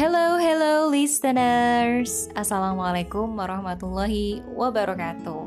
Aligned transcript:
Hello, 0.00 0.40
hello 0.40 0.88
listeners. 0.88 2.32
Assalamualaikum 2.32 3.36
warahmatullahi 3.36 4.40
wabarakatuh. 4.56 5.44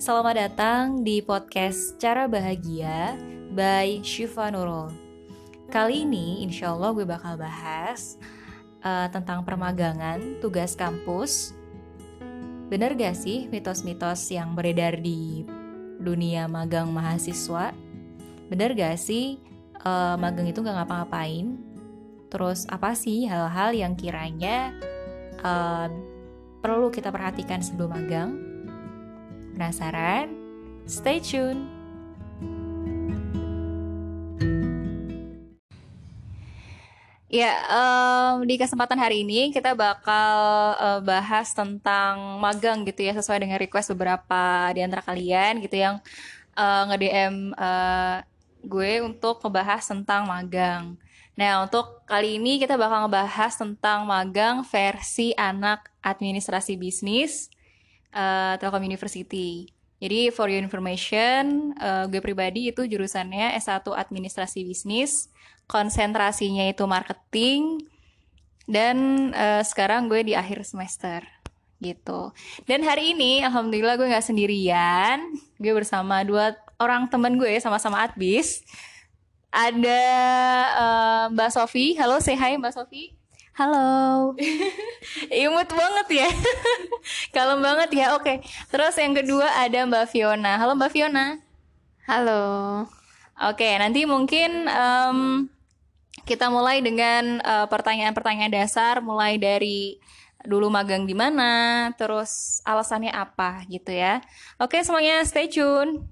Selamat 0.00 0.48
datang 0.48 1.04
di 1.04 1.20
podcast 1.20 2.00
Cara 2.00 2.24
Bahagia 2.24 3.20
by 3.52 4.00
Syifa 4.00 4.48
Nurul. 4.48 4.88
Kali 5.68 6.08
ini 6.08 6.40
insya 6.40 6.72
Allah 6.72 6.96
gue 6.96 7.04
bakal 7.04 7.36
bahas 7.36 8.16
uh, 8.80 9.12
tentang 9.12 9.44
permagangan, 9.44 10.40
tugas 10.40 10.72
kampus. 10.72 11.52
Bener 12.72 12.96
gak 12.96 13.12
sih 13.12 13.44
mitos-mitos 13.52 14.24
yang 14.32 14.56
beredar 14.56 15.04
di 15.04 15.44
dunia 16.00 16.48
magang 16.48 16.88
mahasiswa? 16.88 17.76
Bener 18.48 18.72
gak 18.72 18.96
sih 18.96 19.36
uh, 19.84 20.16
magang 20.16 20.48
itu 20.48 20.64
gak 20.64 20.80
ngapa-ngapain? 20.80 21.71
Terus 22.32 22.64
apa 22.72 22.96
sih 22.96 23.28
hal-hal 23.28 23.76
yang 23.76 23.92
kiranya 23.92 24.72
uh, 25.44 25.92
perlu 26.64 26.88
kita 26.88 27.12
perhatikan 27.12 27.60
sebelum 27.60 27.92
magang? 27.92 28.40
Penasaran? 29.52 30.32
Stay 30.88 31.20
tune! 31.20 31.68
Ya, 37.32 37.52
um, 37.68 38.44
di 38.44 38.60
kesempatan 38.60 38.96
hari 39.00 39.24
ini 39.24 39.52
kita 39.52 39.72
bakal 39.72 40.36
uh, 40.76 41.00
bahas 41.04 41.52
tentang 41.52 42.40
magang 42.40 42.84
gitu 42.84 43.08
ya, 43.08 43.16
sesuai 43.16 43.40
dengan 43.44 43.56
request 43.56 43.92
beberapa 43.96 44.68
di 44.72 44.84
antara 44.84 45.00
kalian 45.00 45.60
gitu 45.64 45.80
yang 45.80 45.96
uh, 46.56 46.82
nge-DM 46.92 47.56
uh, 47.56 48.20
gue 48.64 49.04
untuk 49.04 49.40
ngebahas 49.40 49.84
tentang 49.84 50.28
magang. 50.28 50.96
Nah, 51.32 51.64
untuk 51.64 52.04
kali 52.04 52.36
ini 52.36 52.60
kita 52.60 52.76
bakal 52.76 53.08
ngebahas 53.08 53.52
tentang 53.56 54.04
magang 54.04 54.60
versi 54.68 55.32
anak 55.32 55.88
administrasi 56.04 56.76
bisnis 56.76 57.48
uh, 58.12 58.60
Telkom 58.60 58.84
University. 58.84 59.64
Jadi, 60.02 60.34
for 60.34 60.50
your 60.50 60.60
information, 60.60 61.72
uh, 61.78 62.04
gue 62.10 62.18
pribadi 62.18 62.68
itu 62.68 62.84
jurusannya 62.84 63.54
S1 63.54 63.86
Administrasi 63.86 64.66
Bisnis, 64.66 65.30
konsentrasinya 65.70 66.66
itu 66.66 66.82
marketing, 66.90 67.86
dan 68.66 69.30
uh, 69.30 69.62
sekarang 69.62 70.10
gue 70.10 70.26
di 70.26 70.34
akhir 70.34 70.66
semester 70.66 71.22
gitu. 71.78 72.34
Dan 72.66 72.82
hari 72.82 73.14
ini, 73.14 73.46
alhamdulillah 73.46 73.94
gue 73.94 74.10
nggak 74.10 74.26
sendirian, 74.26 75.22
gue 75.62 75.72
bersama 75.74 76.26
dua 76.26 76.58
orang 76.82 77.06
teman 77.06 77.38
gue 77.38 77.54
sama-sama 77.62 78.02
adbis 78.02 78.66
ada 79.52 80.02
uh, 80.74 81.24
Mbak 81.36 81.50
Sofi. 81.52 81.92
Halo, 82.00 82.18
say 82.24 82.34
hi 82.34 82.56
Mbak 82.56 82.72
Sofi. 82.72 83.12
Halo. 83.52 84.32
Imut 85.44 85.68
banget 85.68 86.24
ya. 86.24 86.28
Kalem 87.36 87.60
banget 87.60 87.92
ya. 87.92 88.16
Oke. 88.16 88.40
Terus 88.72 88.96
yang 88.96 89.12
kedua 89.12 89.44
ada 89.60 89.84
Mbak 89.84 90.08
Fiona. 90.08 90.56
Halo 90.56 90.72
Mbak 90.72 90.90
Fiona. 90.96 91.36
Halo. 92.08 92.42
Oke, 93.36 93.76
nanti 93.76 94.08
mungkin 94.08 94.66
um, 94.72 95.46
kita 96.24 96.48
mulai 96.48 96.80
dengan 96.80 97.44
pertanyaan 97.44 97.68
pertanyaan-pertanyaan 98.14 98.54
dasar 98.54 98.94
mulai 99.04 99.36
dari 99.36 100.00
dulu 100.42 100.70
magang 100.70 101.06
di 101.06 101.14
mana, 101.14 101.90
terus 101.94 102.62
alasannya 102.66 103.10
apa 103.14 103.62
gitu 103.70 103.90
ya. 103.94 104.22
Oke, 104.58 104.82
semuanya 104.82 105.22
stay 105.26 105.46
tune. 105.46 106.02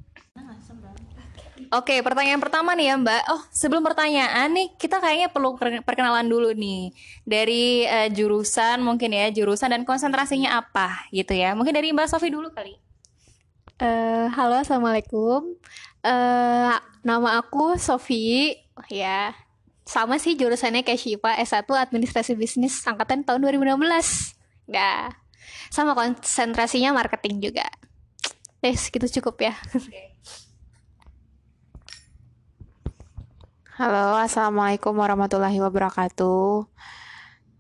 Oke, 1.71 2.03
pertanyaan 2.03 2.43
pertama 2.43 2.75
nih 2.75 2.91
ya 2.91 2.95
Mbak. 2.99 3.23
Oh, 3.31 3.43
sebelum 3.55 3.87
pertanyaan 3.87 4.51
nih, 4.51 4.75
kita 4.75 4.99
kayaknya 4.99 5.31
perlu 5.31 5.55
perkenalan 5.87 6.27
dulu 6.27 6.51
nih. 6.51 6.91
Dari 7.23 7.87
uh, 7.87 8.11
jurusan 8.11 8.83
mungkin 8.83 9.15
ya, 9.15 9.31
jurusan 9.31 9.71
dan 9.71 9.87
konsentrasinya 9.87 10.59
apa 10.59 11.06
gitu 11.15 11.31
ya. 11.31 11.55
Mungkin 11.55 11.71
dari 11.71 11.94
Mbak 11.94 12.11
Sofi 12.11 12.27
dulu 12.27 12.50
kali. 12.50 12.75
Uh, 13.78 14.27
halo, 14.34 14.59
Assalamualaikum. 14.59 15.55
Uh, 16.03 16.75
nama 17.06 17.39
aku 17.39 17.78
Sofi, 17.78 18.59
ya. 18.91 19.31
Sama 19.87 20.19
sih 20.19 20.34
jurusannya 20.34 20.83
kayak 20.83 20.99
Syifa, 20.99 21.39
S1 21.39 21.71
Administrasi 21.71 22.34
Bisnis 22.34 22.83
angkatan 22.83 23.23
tahun 23.23 23.47
2016. 23.47 23.78
Enggak. 24.67 25.15
Sama 25.71 25.94
konsentrasinya 25.94 26.99
marketing 26.99 27.39
juga. 27.47 27.71
Tes, 28.59 28.91
gitu 28.91 29.06
cukup 29.23 29.39
ya. 29.47 29.55
Okay. 29.71 30.09
Halo, 33.81 34.13
assalamualaikum 34.21 34.93
warahmatullahi 34.93 35.57
wabarakatuh. 35.57 36.69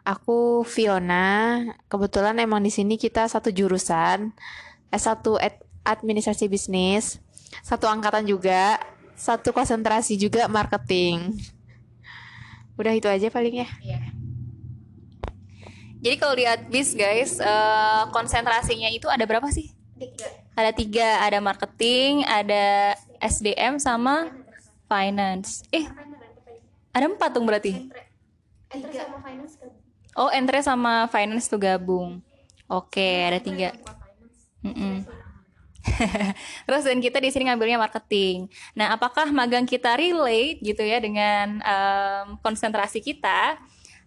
Aku 0.04 0.68
Fiona. 0.68 1.64
Kebetulan 1.88 2.36
emang 2.36 2.60
di 2.60 2.68
sini 2.68 3.00
kita 3.00 3.24
satu 3.24 3.48
jurusan 3.48 4.28
S1 4.92 5.24
Ad 5.40 5.56
Administrasi 5.80 6.44
Bisnis, 6.44 7.24
satu 7.64 7.88
angkatan 7.88 8.28
juga, 8.28 8.76
satu 9.16 9.56
konsentrasi 9.56 10.20
juga 10.20 10.44
marketing. 10.44 11.40
Udah 12.76 12.92
itu 12.92 13.08
aja 13.08 13.32
paling 13.32 13.64
ya. 13.64 13.68
Iya. 13.80 14.00
Jadi 16.04 16.16
kalau 16.20 16.36
lihat 16.36 16.68
bis 16.68 16.92
guys, 16.92 17.40
uh, 17.40 18.12
konsentrasinya 18.12 18.92
itu 18.92 19.08
ada 19.08 19.24
berapa 19.24 19.48
sih? 19.48 19.72
Tiga. 19.96 20.28
Ada 20.52 20.76
tiga, 20.76 21.24
ada 21.24 21.40
marketing, 21.40 22.28
ada 22.28 22.92
SDM 23.24 23.80
sama 23.80 24.28
finance. 24.90 25.62
Eh, 25.70 25.86
ada 26.90 27.06
empat 27.06 27.30
dong 27.30 27.46
berarti. 27.46 27.90
Entre, 28.70 28.92
sama 28.94 29.18
finance 29.22 29.54
Oh, 30.18 30.30
entre 30.30 30.58
sama 30.62 31.06
finance 31.06 31.46
tuh 31.46 31.58
gabung. 31.62 32.18
Oke, 32.66 33.26
ada 33.26 33.38
tiga. 33.38 33.74
Mm 34.62 34.74
-mm. 34.74 34.94
Terus 36.68 36.82
dan 36.84 36.98
kita 37.00 37.18
di 37.18 37.30
sini 37.32 37.48
ngambilnya 37.48 37.80
marketing. 37.80 38.50
Nah, 38.76 38.94
apakah 38.94 39.32
magang 39.32 39.64
kita 39.64 39.96
relate 39.96 40.60
gitu 40.60 40.82
ya 40.84 41.00
dengan 41.00 41.62
um, 41.62 42.26
konsentrasi 42.44 43.00
kita? 43.00 43.56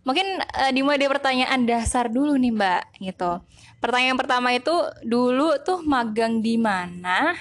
Mungkin 0.04 0.44
uh, 0.44 0.72
dimulai 0.76 1.00
dari 1.00 1.12
pertanyaan 1.12 1.64
dasar 1.64 2.12
dulu 2.12 2.36
nih, 2.36 2.52
Mbak, 2.52 2.84
gitu. 3.00 3.40
Pertanyaan 3.80 4.20
pertama 4.20 4.52
itu 4.52 4.76
dulu 5.04 5.56
tuh 5.64 5.80
magang 5.84 6.44
di 6.44 6.60
mana? 6.60 7.36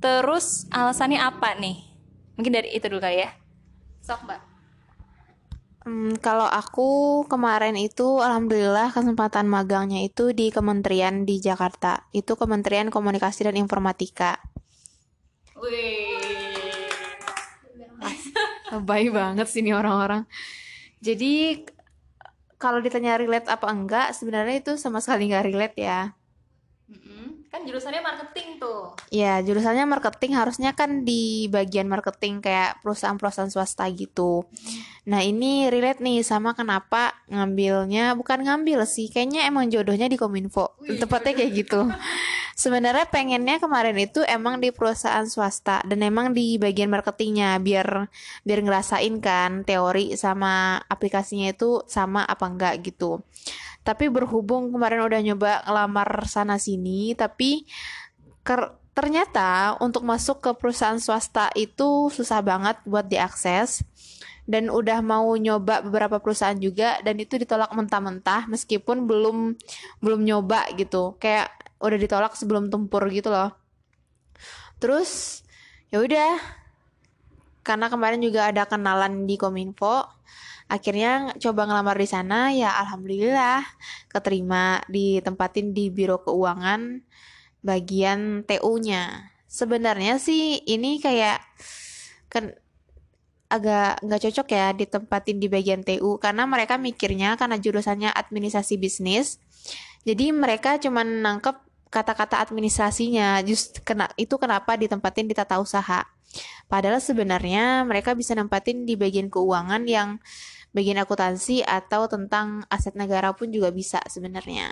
Terus 0.00 0.68
alasannya 0.68 1.20
apa 1.20 1.56
nih? 1.56 1.84
Mungkin 2.36 2.52
dari 2.52 2.68
itu 2.76 2.84
dulu 2.88 3.00
kali 3.00 3.24
ya. 3.24 3.32
Sok, 4.04 4.24
Mbak. 4.28 4.49
Hmm, 5.80 6.12
kalau 6.20 6.44
aku 6.44 7.24
kemarin 7.24 7.72
itu 7.80 8.20
alhamdulillah 8.20 8.92
kesempatan 8.92 9.48
magangnya 9.48 10.04
itu 10.04 10.36
di 10.36 10.52
kementerian 10.52 11.24
di 11.24 11.40
Jakarta. 11.40 12.04
Itu 12.12 12.36
Kementerian 12.36 12.92
Komunikasi 12.92 13.48
dan 13.48 13.56
Informatika. 13.56 14.36
Wih. 15.56 16.20
Baik 18.88 19.10
banget 19.16 19.46
sih 19.48 19.64
ini 19.64 19.72
orang-orang. 19.72 20.28
Jadi 21.00 21.64
kalau 22.60 22.84
ditanya 22.84 23.16
relate 23.16 23.48
apa 23.48 23.72
enggak, 23.72 24.12
sebenarnya 24.12 24.60
itu 24.60 24.72
sama 24.76 25.00
sekali 25.00 25.32
nggak 25.32 25.48
relate 25.48 25.76
ya 25.80 26.19
kan 27.50 27.66
jurusannya 27.66 27.98
marketing 27.98 28.62
tuh. 28.62 28.94
Ya 29.10 29.42
jurusannya 29.42 29.82
marketing 29.82 30.38
harusnya 30.38 30.70
kan 30.70 31.02
di 31.02 31.50
bagian 31.50 31.90
marketing 31.90 32.38
kayak 32.38 32.78
perusahaan-perusahaan 32.86 33.50
swasta 33.50 33.90
gitu. 33.90 34.46
Nah 35.10 35.18
ini 35.26 35.66
relate 35.66 35.98
nih 35.98 36.22
sama 36.22 36.54
kenapa 36.54 37.10
ngambilnya 37.26 38.14
bukan 38.14 38.46
ngambil 38.46 38.86
sih 38.86 39.10
kayaknya 39.10 39.50
emang 39.50 39.66
jodohnya 39.66 40.06
di 40.06 40.14
kominfo. 40.14 40.78
Wih. 40.86 41.02
tepatnya 41.02 41.42
kayak 41.42 41.52
gitu. 41.66 41.90
Sebenarnya 42.60 43.10
pengennya 43.10 43.56
kemarin 43.58 43.98
itu 43.98 44.22
emang 44.22 44.62
di 44.62 44.70
perusahaan 44.70 45.26
swasta 45.26 45.82
dan 45.82 46.06
emang 46.06 46.30
di 46.30 46.54
bagian 46.54 46.86
marketingnya 46.86 47.58
biar 47.58 48.06
biar 48.46 48.60
ngerasain 48.62 49.18
kan 49.18 49.66
teori 49.66 50.14
sama 50.14 50.78
aplikasinya 50.86 51.50
itu 51.50 51.82
sama 51.90 52.22
apa 52.22 52.46
enggak 52.46 52.84
gitu 52.84 53.24
tapi 53.80 54.12
berhubung 54.12 54.70
kemarin 54.70 55.00
udah 55.02 55.20
nyoba 55.24 55.64
ngelamar 55.64 56.28
sana 56.28 56.60
sini 56.60 57.16
tapi 57.16 57.64
ternyata 59.00 59.80
untuk 59.80 60.02
masuk 60.04 60.42
ke 60.42 60.50
perusahaan 60.58 60.98
swasta 60.98 61.48
itu 61.56 62.12
susah 62.12 62.42
banget 62.42 62.76
buat 62.84 63.06
diakses. 63.06 63.80
Dan 64.50 64.66
udah 64.66 64.98
mau 64.98 65.30
nyoba 65.38 65.78
beberapa 65.78 66.18
perusahaan 66.18 66.58
juga 66.58 66.98
dan 67.06 67.22
itu 67.22 67.38
ditolak 67.38 67.70
mentah-mentah 67.70 68.50
meskipun 68.50 69.06
belum 69.06 69.54
belum 70.02 70.20
nyoba 70.26 70.66
gitu. 70.74 71.14
Kayak 71.22 71.54
udah 71.78 71.98
ditolak 72.00 72.34
sebelum 72.34 72.66
tempur 72.66 73.06
gitu 73.14 73.30
loh. 73.30 73.54
Terus 74.82 75.40
ya 75.94 76.02
udah. 76.02 76.58
Karena 77.62 77.86
kemarin 77.86 78.18
juga 78.18 78.50
ada 78.50 78.66
kenalan 78.66 79.28
di 79.30 79.38
kominfo 79.38 80.02
akhirnya 80.70 81.34
coba 81.42 81.66
ngelamar 81.66 81.98
di 81.98 82.06
sana 82.06 82.54
ya 82.54 82.70
alhamdulillah 82.78 83.66
keterima 84.06 84.78
ditempatin 84.86 85.74
di 85.74 85.90
biro 85.90 86.22
keuangan 86.22 87.02
bagian 87.60 88.46
TU-nya 88.46 89.34
sebenarnya 89.50 90.22
sih 90.22 90.62
ini 90.64 91.02
kayak 91.02 91.42
kan 92.30 92.54
agak 93.50 93.98
nggak 94.06 94.22
cocok 94.30 94.46
ya 94.54 94.70
ditempatin 94.70 95.42
di 95.42 95.50
bagian 95.50 95.82
TU 95.82 96.22
karena 96.22 96.46
mereka 96.46 96.78
mikirnya 96.78 97.34
karena 97.34 97.58
jurusannya 97.58 98.14
administrasi 98.14 98.78
bisnis 98.78 99.42
jadi 100.06 100.32
mereka 100.32 100.78
cuma 100.78 101.02
nangkep 101.04 101.70
kata-kata 101.90 102.38
administrasinya 102.40 103.42
just 103.42 103.82
kena 103.82 104.06
itu 104.14 104.38
kenapa 104.38 104.78
ditempatin 104.78 105.26
di 105.26 105.34
tata 105.34 105.58
usaha. 105.58 106.06
Padahal 106.70 107.02
sebenarnya 107.02 107.82
mereka 107.82 108.14
bisa 108.14 108.38
nempatin 108.38 108.86
di 108.86 108.94
bagian 108.94 109.26
keuangan 109.26 109.82
yang 109.90 110.22
bagian 110.70 111.02
akuntansi 111.02 111.66
atau 111.66 112.06
tentang 112.06 112.62
aset 112.70 112.94
negara 112.94 113.34
pun 113.34 113.50
juga 113.50 113.74
bisa 113.74 113.98
sebenarnya 114.06 114.70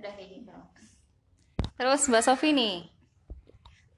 Udah 0.00 0.16
kayak 0.16 0.30
gitu. 0.32 0.56
Terus 1.76 2.08
Mbak 2.08 2.22
Sofi 2.24 2.56
nih. 2.56 2.88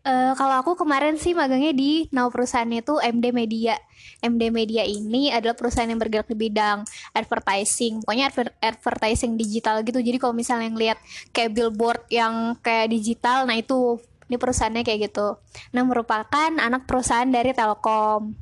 Eh, 0.03 0.33
kalau 0.35 0.59
aku 0.59 0.75
kemarin 0.75 1.15
sih 1.15 1.31
magangnya 1.31 1.71
di 1.71 2.11
nama 2.11 2.27
perusahaannya 2.27 2.83
itu 2.83 2.99
MD 2.99 3.31
Media. 3.31 3.79
MD 4.19 4.51
Media 4.51 4.83
ini 4.83 5.31
adalah 5.31 5.55
perusahaan 5.55 5.87
yang 5.87 6.03
bergerak 6.03 6.27
di 6.27 6.35
bidang 6.35 6.83
advertising. 7.15 8.03
Pokoknya 8.03 8.35
adver- 8.35 8.59
advertising 8.59 9.39
digital 9.39 9.87
gitu. 9.87 10.03
Jadi 10.03 10.19
kalau 10.19 10.35
misalnya 10.35 10.75
ngeliat 10.75 10.99
kayak 11.31 11.55
billboard 11.55 12.03
yang 12.11 12.59
kayak 12.67 12.91
digital, 12.91 13.47
nah 13.47 13.55
itu 13.55 14.03
ini 14.27 14.43
perusahaannya 14.43 14.83
kayak 14.83 15.07
gitu. 15.07 15.39
Nah, 15.71 15.87
merupakan 15.87 16.51
anak 16.51 16.83
perusahaan 16.91 17.31
dari 17.31 17.55
Telkom. 17.55 18.35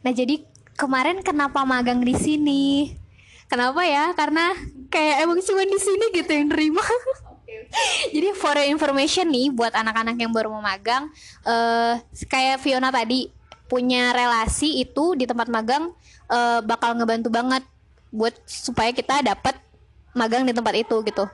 Nah, 0.00 0.12
jadi 0.16 0.40
kemarin 0.74 1.22
kenapa 1.22 1.62
magang 1.62 2.02
di 2.02 2.14
sini? 2.14 2.94
Kenapa 3.46 3.86
ya? 3.86 4.10
Karena 4.12 4.54
kayak 4.90 5.26
emang 5.26 5.40
cuma 5.42 5.62
di 5.66 5.78
sini 5.78 6.04
gitu 6.14 6.30
yang 6.30 6.50
nerima. 6.50 6.82
Jadi 8.14 8.28
for 8.38 8.54
information 8.62 9.26
nih 9.30 9.50
buat 9.50 9.74
anak-anak 9.74 10.14
yang 10.18 10.30
baru 10.30 10.50
mau 10.50 10.62
magang, 10.62 11.10
eh 11.42 11.98
kayak 12.30 12.62
Fiona 12.62 12.94
tadi 12.94 13.30
punya 13.66 14.14
relasi 14.14 14.78
itu 14.78 15.18
di 15.18 15.26
tempat 15.26 15.50
magang 15.50 15.90
eh, 16.30 16.60
bakal 16.62 16.94
ngebantu 16.94 17.34
banget 17.34 17.66
buat 18.14 18.34
supaya 18.46 18.94
kita 18.94 19.26
dapat 19.26 19.58
magang 20.14 20.46
di 20.46 20.54
tempat 20.54 20.74
itu 20.78 21.02
gitu. 21.02 21.26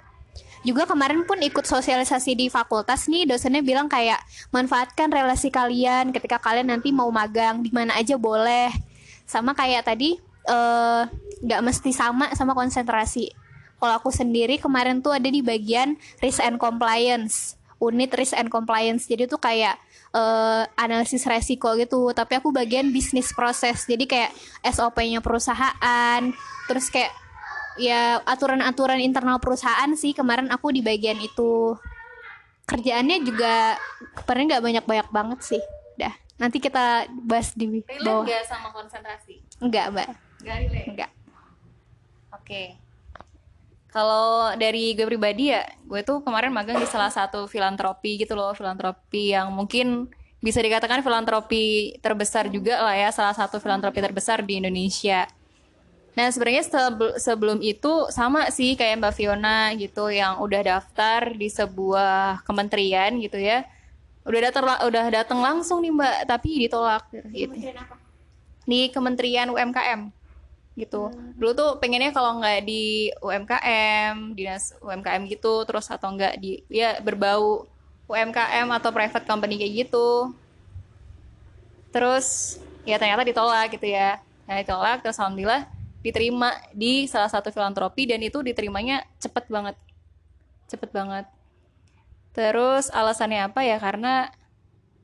Juga 0.60 0.84
kemarin 0.84 1.24
pun 1.24 1.40
ikut 1.40 1.64
sosialisasi 1.64 2.36
di 2.36 2.46
fakultas 2.52 3.08
nih 3.08 3.24
dosennya 3.24 3.64
bilang 3.64 3.88
kayak 3.88 4.20
manfaatkan 4.52 5.08
relasi 5.08 5.48
kalian 5.48 6.12
ketika 6.12 6.36
kalian 6.36 6.68
nanti 6.68 6.92
mau 6.92 7.08
magang 7.08 7.64
di 7.64 7.72
mana 7.72 7.96
aja 7.96 8.16
boleh. 8.20 8.89
Sama 9.30 9.54
kayak 9.54 9.86
tadi 9.86 10.18
eh, 10.50 11.02
nggak 11.46 11.62
mesti 11.62 11.94
sama 11.94 12.34
sama 12.34 12.58
konsentrasi. 12.58 13.30
Kalau 13.78 13.94
aku 13.96 14.10
sendiri 14.10 14.58
kemarin 14.58 14.98
tuh 15.00 15.14
ada 15.14 15.30
di 15.30 15.40
bagian 15.40 15.94
risk 16.20 16.42
and 16.42 16.58
compliance, 16.58 17.54
unit 17.78 18.10
risk 18.12 18.34
and 18.34 18.50
compliance. 18.50 19.06
Jadi 19.06 19.30
tuh 19.30 19.38
kayak 19.38 19.78
eh, 20.10 20.62
analisis 20.74 21.22
resiko 21.24 21.78
gitu. 21.78 22.10
Tapi 22.10 22.42
aku 22.42 22.50
bagian 22.50 22.90
bisnis 22.90 23.30
proses. 23.30 23.86
Jadi 23.86 24.10
kayak 24.10 24.34
SOP-nya 24.66 25.22
perusahaan, 25.22 26.20
terus 26.66 26.90
kayak 26.90 27.14
ya 27.78 28.18
aturan-aturan 28.26 28.98
internal 28.98 29.38
perusahaan 29.38 29.94
sih. 29.94 30.12
Kemarin 30.12 30.50
aku 30.50 30.74
di 30.74 30.82
bagian 30.82 31.16
itu. 31.22 31.78
Kerjaannya 32.66 33.26
juga 33.26 33.74
kemarin 34.22 34.44
nggak 34.50 34.62
banyak-banyak 34.62 35.08
banget 35.10 35.40
sih. 35.42 35.62
Dah, 35.98 36.14
nanti 36.40 36.56
kita 36.56 37.04
bahas 37.28 37.52
di 37.52 37.84
Relate 37.84 38.00
bawah. 38.00 38.24
gak 38.24 38.44
sama 38.48 38.72
konsentrasi? 38.72 39.44
Enggak, 39.60 39.92
Mbak. 39.92 40.08
Gak 40.40 40.56
relate. 40.64 40.88
Enggak. 40.88 41.10
Oke. 42.32 42.62
Kalau 43.90 44.54
dari 44.54 44.94
gue 44.94 45.02
pribadi 45.02 45.50
ya, 45.50 45.66
gue 45.82 46.00
tuh 46.06 46.22
kemarin 46.22 46.54
magang 46.54 46.78
di 46.78 46.86
salah 46.86 47.10
satu 47.10 47.50
filantropi 47.50 48.22
gitu 48.22 48.38
loh, 48.38 48.54
filantropi 48.54 49.34
yang 49.34 49.50
mungkin 49.50 50.06
bisa 50.40 50.62
dikatakan 50.62 51.02
filantropi 51.02 51.98
terbesar 51.98 52.48
juga 52.48 52.80
lah 52.80 52.94
ya, 52.94 53.10
salah 53.10 53.34
satu 53.34 53.58
filantropi 53.58 53.98
terbesar 53.98 54.46
di 54.46 54.62
Indonesia. 54.62 55.26
Nah 56.14 56.26
sebenarnya 56.30 56.64
sebel- 56.64 57.18
sebelum 57.18 57.58
itu 57.60 58.06
sama 58.14 58.46
sih 58.54 58.78
kayak 58.78 59.02
Mbak 59.02 59.14
Fiona 59.14 59.74
gitu 59.74 60.06
yang 60.06 60.38
udah 60.38 60.62
daftar 60.64 61.34
di 61.34 61.50
sebuah 61.50 62.46
kementerian 62.46 63.18
gitu 63.18 63.42
ya, 63.42 63.66
udah 64.24 64.40
datang 64.50 64.64
udah 64.84 65.04
datang 65.08 65.38
langsung 65.40 65.80
nih 65.80 65.92
Mbak, 65.92 66.16
tapi 66.28 66.50
ditolak 66.68 67.04
gitu. 67.12 67.28
Di 68.68 68.92
Kementerian 68.92 69.48
UMKM 69.48 70.12
gitu. 70.78 71.12
Dulu 71.36 71.52
tuh 71.52 71.70
pengennya 71.82 72.14
kalau 72.14 72.40
nggak 72.40 72.64
di 72.64 73.10
UMKM, 73.20 74.32
dinas 74.32 74.76
UMKM 74.80 75.26
gitu, 75.28 75.66
terus 75.68 75.90
atau 75.90 76.12
nggak 76.14 76.40
di 76.40 76.62
ya 76.70 76.96
berbau 77.02 77.66
UMKM 78.10 78.66
atau 78.74 78.90
private 78.90 79.26
company 79.26 79.60
kayak 79.60 79.86
gitu. 79.86 80.32
Terus 81.90 82.58
ya 82.86 82.96
ternyata 82.96 83.26
ditolak 83.26 83.74
gitu 83.74 83.86
ya. 83.90 84.22
Nah, 84.46 84.58
ditolak 84.58 85.02
terus 85.02 85.18
alhamdulillah 85.18 85.66
diterima 86.00 86.56
di 86.72 87.04
salah 87.04 87.28
satu 87.28 87.52
filantropi 87.52 88.08
dan 88.08 88.18
itu 88.24 88.40
diterimanya 88.40 89.04
cepet 89.20 89.46
banget. 89.52 89.76
Cepet 90.70 90.90
banget. 90.90 91.26
Terus 92.30 92.88
alasannya 92.90 93.50
apa 93.50 93.60
ya? 93.66 93.76
Karena 93.82 94.30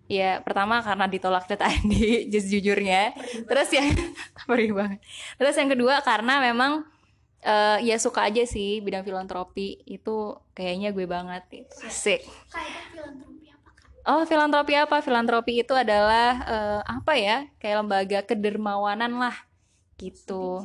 ya 0.06 0.38
pertama 0.42 0.78
karena 0.82 1.10
ditolak 1.10 1.50
tadi 1.50 2.26
jujurnya. 2.32 3.14
Terus 3.46 3.68
yang 3.74 3.88
perih 4.48 4.72
banget. 4.74 5.00
Terus 5.38 5.54
yang 5.58 5.70
kedua 5.70 6.00
karena 6.02 6.38
memang 6.38 6.86
eh, 7.42 7.78
ya 7.86 7.96
suka 7.98 8.26
aja 8.26 8.42
sih 8.46 8.82
bidang 8.82 9.06
filantropi 9.06 9.82
itu 9.86 10.38
kayaknya 10.54 10.94
gue 10.94 11.06
banget 11.06 11.44
itu. 11.66 11.76
Asik. 11.86 12.22
Oh, 14.06 14.22
filantropi 14.22 14.78
apa? 14.78 15.02
Filantropi 15.02 15.66
itu 15.66 15.74
adalah 15.74 16.30
eh, 16.46 16.80
apa 16.86 17.12
ya? 17.18 17.50
Kayak 17.58 17.76
lembaga 17.82 18.20
kedermawanan 18.22 19.18
lah 19.18 19.36
gitu. 19.98 20.62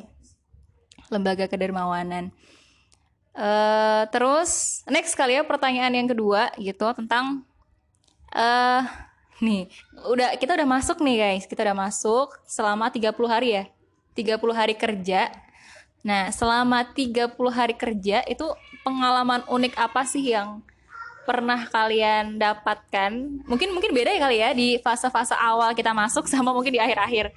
Lembaga 1.10 1.50
kedermawanan. 1.50 2.30
Eh 3.32 4.04
terus 4.12 4.84
next 4.92 5.16
kali 5.16 5.40
ya 5.40 5.48
pertanyaan 5.48 5.96
yang 5.96 6.08
kedua 6.12 6.52
gitu 6.60 6.84
tentang 6.92 7.48
eh 8.36 8.84
nih, 9.42 9.68
udah 10.06 10.38
kita 10.38 10.54
udah 10.54 10.70
masuk 10.70 11.02
nih 11.02 11.18
guys. 11.18 11.44
Kita 11.50 11.66
udah 11.66 11.76
masuk 11.76 12.38
selama 12.46 12.94
30 12.94 13.12
hari 13.26 13.50
ya. 13.58 13.64
30 14.14 14.54
hari 14.54 14.78
kerja. 14.78 15.34
Nah, 16.06 16.30
selama 16.30 16.86
30 16.86 17.34
hari 17.50 17.74
kerja 17.74 18.22
itu 18.30 18.46
pengalaman 18.86 19.42
unik 19.50 19.74
apa 19.78 20.02
sih 20.06 20.22
yang 20.22 20.62
pernah 21.26 21.66
kalian 21.70 22.38
dapatkan? 22.38 23.12
Mungkin 23.50 23.74
mungkin 23.74 23.92
beda 23.94 24.14
ya 24.14 24.22
kali 24.22 24.38
ya 24.42 24.50
di 24.54 24.68
fase-fase 24.82 25.34
awal 25.38 25.74
kita 25.74 25.90
masuk 25.94 26.30
sama 26.30 26.54
mungkin 26.54 26.78
di 26.78 26.82
akhir-akhir. 26.82 27.34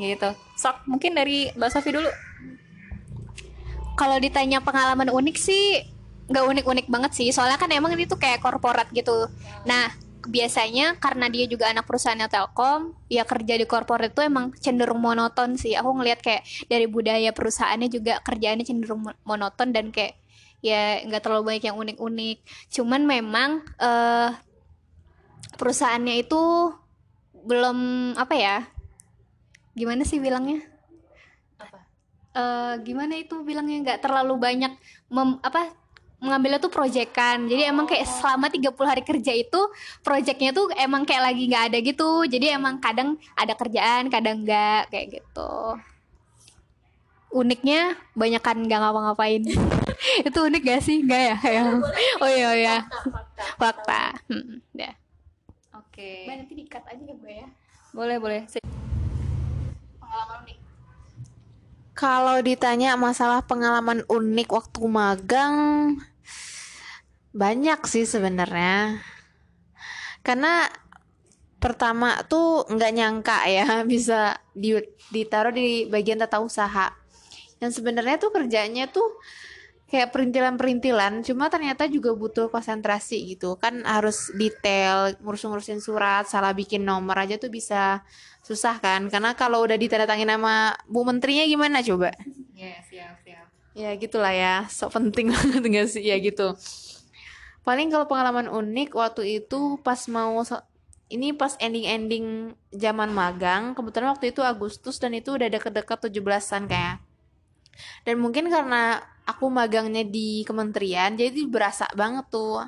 Gitu. 0.00 0.28
Sok, 0.56 0.88
mungkin 0.88 1.12
dari 1.12 1.52
Mbak 1.54 1.70
Sofi 1.70 1.92
dulu. 1.92 2.08
Kalau 3.94 4.16
ditanya 4.18 4.58
pengalaman 4.58 5.10
unik 5.10 5.36
sih 5.38 5.82
nggak 6.24 6.44
unik-unik 6.44 6.86
banget 6.90 7.12
sih. 7.14 7.28
Soalnya 7.30 7.60
kan 7.60 7.70
emang 7.70 7.94
ini 7.94 8.08
tuh 8.08 8.18
kayak 8.18 8.42
korporat 8.42 8.90
gitu. 8.90 9.28
Nah, 9.68 9.92
biasanya 10.24 10.96
karena 10.96 11.28
dia 11.28 11.44
juga 11.44 11.68
anak 11.68 11.84
perusahaannya 11.84 12.28
Telkom, 12.32 12.96
ya 13.12 13.28
kerja 13.28 13.54
di 13.60 13.66
korporat 13.68 14.10
itu 14.10 14.24
emang 14.24 14.56
cenderung 14.56 15.00
monoton 15.04 15.60
sih. 15.60 15.76
Aku 15.76 15.92
ngelihat 16.00 16.20
kayak 16.24 16.42
dari 16.66 16.88
budaya 16.88 17.30
perusahaannya 17.30 17.88
juga 17.92 18.18
kerjaannya 18.24 18.64
cenderung 18.64 19.04
mo- 19.04 19.20
monoton 19.22 19.70
dan 19.70 19.92
kayak 19.92 20.16
ya 20.64 21.04
nggak 21.04 21.20
terlalu 21.20 21.54
banyak 21.54 21.64
yang 21.68 21.76
unik-unik. 21.76 22.38
Cuman 22.72 23.04
memang 23.04 23.50
eh 23.76 24.30
perusahaannya 25.60 26.24
itu 26.24 26.72
belum 27.44 27.78
apa 28.16 28.34
ya? 28.34 28.56
Gimana 29.76 30.08
sih 30.08 30.18
bilangnya? 30.18 30.73
Eh 32.34 32.74
gimana 32.82 33.14
itu 33.14 33.38
bilangnya 33.46 33.78
nggak 33.86 34.00
terlalu 34.02 34.34
banyak 34.34 34.72
mem, 35.06 35.38
apa 35.38 35.70
mengambilnya 36.24 36.56
tuh 36.56 36.72
proyekan. 36.72 37.44
Jadi 37.44 37.68
emang 37.68 37.84
kayak 37.84 38.08
selama 38.08 38.48
30 38.48 38.72
hari 38.88 39.02
kerja 39.04 39.32
itu 39.36 39.60
proyeknya 40.00 40.56
tuh 40.56 40.72
emang 40.72 41.04
kayak 41.04 41.30
lagi 41.30 41.42
nggak 41.52 41.64
ada 41.68 41.78
gitu. 41.84 42.24
Jadi 42.24 42.46
emang 42.56 42.80
kadang 42.80 43.20
ada 43.36 43.52
kerjaan 43.52 44.08
kadang 44.08 44.40
nggak 44.40 44.88
kayak 44.88 45.20
gitu. 45.20 45.54
Uniknya 47.34 47.98
banyak 48.16 48.40
kan 48.40 48.56
nggak 48.56 48.80
ngapa-ngapain. 48.80 49.42
Itu 50.26 50.38
unik 50.46 50.62
gak 50.64 50.82
sih? 50.82 51.02
Nggak 51.02 51.22
ya? 51.22 51.36
Ya. 51.44 51.62
oh 52.22 52.30
iya 52.30 52.46
oh 52.50 52.56
iya. 52.56 52.76
fakta 53.58 54.14
hmm, 54.30 54.62
ya. 54.74 54.94
Oke. 55.74 56.26
nanti 56.26 56.54
dikat 56.56 56.82
aja 56.88 57.02
ya 57.02 57.14
gue 57.14 57.32
ya. 57.34 57.48
Boleh, 57.94 58.18
boleh. 58.18 58.42
pengalaman 60.02 60.46
unik 60.46 60.58
Kalau 62.04 62.36
ditanya 62.44 63.00
masalah 63.00 63.40
pengalaman 63.48 64.04
unik 64.12 64.52
waktu 64.52 64.80
magang, 64.84 65.56
banyak 67.32 67.80
sih 67.88 68.04
sebenarnya. 68.04 69.00
Karena 70.20 70.68
pertama 71.56 72.20
tuh 72.28 72.68
nggak 72.68 72.92
nyangka 72.92 73.48
ya 73.48 73.80
bisa 73.92 74.36
di- 74.52 74.84
ditaruh 75.08 75.48
di 75.48 75.88
bagian 75.88 76.20
tata 76.20 76.44
usaha. 76.44 76.92
Yang 77.64 77.80
sebenarnya 77.80 78.20
tuh 78.20 78.36
kerjanya 78.36 78.84
tuh 78.92 79.08
kayak 79.94 80.10
perintilan-perintilan 80.10 81.22
cuma 81.22 81.46
ternyata 81.46 81.86
juga 81.86 82.10
butuh 82.18 82.50
konsentrasi 82.50 83.30
gitu. 83.30 83.54
Kan 83.62 83.86
harus 83.86 84.34
detail 84.34 85.14
ngurus-ngurusin 85.22 85.78
surat 85.78 86.26
salah 86.26 86.50
bikin 86.50 86.82
nomor 86.82 87.14
aja 87.14 87.38
tuh 87.38 87.46
bisa 87.46 88.02
susah 88.42 88.82
kan. 88.82 89.06
Karena 89.06 89.38
kalau 89.38 89.62
udah 89.62 89.78
ditandatangin 89.78 90.26
nama 90.26 90.74
Bu 90.90 91.06
Menterinya 91.06 91.46
gimana 91.46 91.78
coba? 91.86 92.10
Ya 92.58 92.82
siap 92.90 93.22
siap. 93.22 93.46
Ya 93.78 93.94
gitulah 93.94 94.34
ya. 94.34 94.66
Sok 94.66 94.98
penting 94.98 95.30
banget 95.34 95.62
gak 95.62 95.86
sih? 95.94 96.02
Ya 96.02 96.18
gitu. 96.18 96.58
Paling 97.62 97.94
kalau 97.94 98.10
pengalaman 98.10 98.50
unik 98.50 98.98
waktu 98.98 99.46
itu 99.46 99.78
pas 99.86 100.10
mau 100.10 100.42
ini 101.06 101.30
pas 101.38 101.54
ending-ending 101.62 102.58
zaman 102.74 103.14
magang 103.14 103.78
kebetulan 103.78 104.10
waktu 104.10 104.34
itu 104.34 104.42
Agustus 104.42 104.98
dan 104.98 105.14
itu 105.14 105.38
udah 105.38 105.46
deket-deket 105.46 106.10
17-an 106.10 106.66
kayak. 106.66 106.98
Dan 108.02 108.18
mungkin 108.18 108.50
karena 108.50 109.13
aku 109.24 109.48
magangnya 109.48 110.04
di 110.04 110.44
kementerian 110.44 111.16
jadi 111.16 111.44
berasa 111.48 111.88
banget 111.96 112.28
tuh 112.28 112.64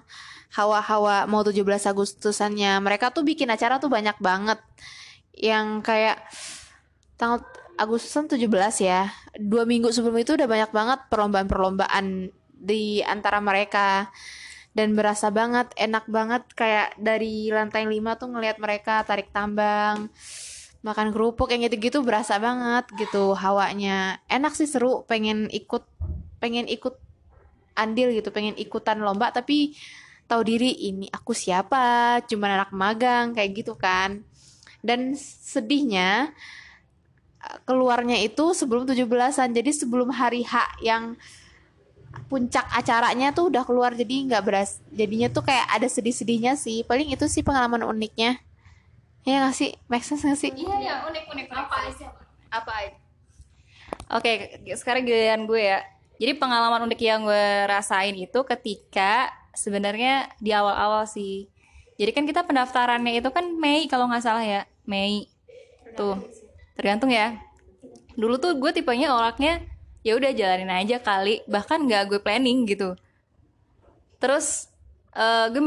hawa-hawa 0.56 1.28
mau 1.28 1.44
17 1.44 1.60
Agustusannya. 1.90 2.80
Mereka 2.80 3.12
tuh 3.12 3.26
bikin 3.26 3.52
acara 3.52 3.76
tuh 3.76 3.92
banyak 3.92 4.16
banget. 4.22 4.60
Yang 5.36 5.84
kayak 5.84 6.18
tanggal 7.20 7.44
Agustusan 7.76 8.30
17 8.30 8.48
ya. 8.80 9.12
Dua 9.36 9.68
minggu 9.68 9.92
sebelum 9.92 10.16
itu 10.16 10.32
udah 10.32 10.48
banyak 10.48 10.70
banget 10.72 10.98
perlombaan-perlombaan 11.12 12.32
di 12.56 13.04
antara 13.04 13.42
mereka. 13.44 14.08
Dan 14.76 14.92
berasa 14.92 15.32
banget 15.32 15.72
enak 15.76 16.04
banget 16.08 16.44
kayak 16.52 16.96
dari 17.00 17.48
lantai 17.48 17.88
5 17.88 18.20
tuh 18.20 18.28
ngelihat 18.28 18.60
mereka 18.60 19.00
tarik 19.08 19.32
tambang 19.32 20.12
makan 20.84 21.10
kerupuk 21.10 21.50
yang 21.50 21.64
gitu-gitu 21.66 22.04
berasa 22.04 22.38
banget 22.38 22.86
gitu 22.94 23.32
hawanya. 23.34 24.20
Enak 24.28 24.54
sih 24.54 24.68
seru 24.68 25.02
pengen 25.08 25.48
ikut 25.50 25.82
pengen 26.42 26.68
ikut 26.68 26.94
andil 27.76 28.08
gitu 28.16 28.32
pengen 28.32 28.56
ikutan 28.56 28.96
lomba 29.04 29.28
tapi 29.28 29.76
tahu 30.26 30.42
diri 30.42 30.74
ini 30.90 31.06
aku 31.10 31.32
siapa? 31.32 32.18
Cuma 32.26 32.50
anak 32.50 32.74
magang 32.74 33.32
kayak 33.32 33.50
gitu 33.62 33.78
kan. 33.78 34.22
Dan 34.82 35.14
sedihnya 35.18 36.34
keluarnya 37.62 38.18
itu 38.18 38.54
sebelum 38.58 38.90
17-an 38.90 39.54
jadi 39.54 39.70
sebelum 39.70 40.10
hari 40.10 40.42
H 40.42 40.82
yang 40.82 41.14
puncak 42.26 42.66
acaranya 42.74 43.30
tuh 43.30 43.52
udah 43.52 43.62
keluar 43.62 43.94
jadi 43.94 44.26
nggak 44.26 44.42
beras 44.42 44.82
jadinya 44.90 45.30
tuh 45.30 45.46
kayak 45.46 45.66
ada 45.70 45.86
sedih-sedihnya 45.86 46.58
sih. 46.58 46.82
Paling 46.82 47.14
itu 47.14 47.26
sih 47.30 47.46
pengalaman 47.46 47.86
uniknya. 47.86 48.42
Ya 49.22 49.42
nggak 49.42 49.54
sih? 49.54 49.70
Make 49.86 50.06
sense 50.06 50.26
nggak 50.26 50.38
sih? 50.38 50.50
Iya 50.54 50.76
ya 50.82 50.94
unik 51.06 51.24
unik 51.34 51.46
apa 51.54 51.76
apa 52.46 52.74
oke 54.14 54.32
sekarang 54.78 55.02
giliran 55.02 55.44
gue 55.50 55.60
ya 55.60 55.82
jadi 56.16 56.32
pengalaman 56.36 56.88
unik 56.88 57.00
yang 57.00 57.20
gue 57.28 57.68
rasain 57.68 58.16
itu 58.16 58.40
ketika 58.48 59.28
sebenarnya 59.52 60.32
di 60.40 60.52
awal-awal 60.52 61.04
sih. 61.04 61.48
Jadi 61.96 62.10
kan 62.12 62.24
kita 62.28 62.44
pendaftarannya 62.44 63.20
itu 63.20 63.28
kan 63.32 63.56
Mei 63.56 63.88
kalau 63.88 64.08
nggak 64.08 64.24
salah 64.24 64.44
ya, 64.44 64.68
Mei. 64.84 65.28
Tuh, 65.96 66.20
tergantung 66.76 67.08
ya. 67.08 67.40
Dulu 68.16 68.36
tuh 68.36 68.56
gue 68.56 68.72
tipenya 68.72 69.12
orangnya 69.12 69.64
ya 70.04 70.16
udah 70.16 70.30
jalanin 70.32 70.72
aja 70.72 71.00
kali, 71.00 71.40
bahkan 71.48 71.84
nggak 71.84 72.12
gue 72.12 72.20
planning 72.20 72.68
gitu. 72.68 72.96
Terus 74.20 74.68
uh, 75.16 75.48
gue 75.52 75.62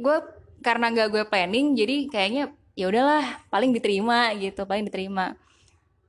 gue 0.00 0.16
karena 0.64 0.88
nggak 0.92 1.08
gue 1.12 1.24
planning, 1.28 1.76
jadi 1.76 1.96
kayaknya 2.08 2.44
ya 2.76 2.88
udahlah 2.88 3.24
paling 3.52 3.70
diterima 3.76 4.32
gitu, 4.36 4.64
paling 4.64 4.88
diterima 4.88 5.36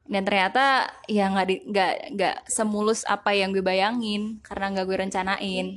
dan 0.09 0.25
ternyata 0.25 0.89
ya 1.05 1.29
nggak 1.29 1.69
nggak 1.69 1.93
nggak 2.17 2.35
semulus 2.49 3.05
apa 3.05 3.37
yang 3.37 3.53
gue 3.53 3.61
bayangin 3.61 4.41
karena 4.41 4.73
nggak 4.73 4.85
gue 4.89 4.97
rencanain. 5.05 5.67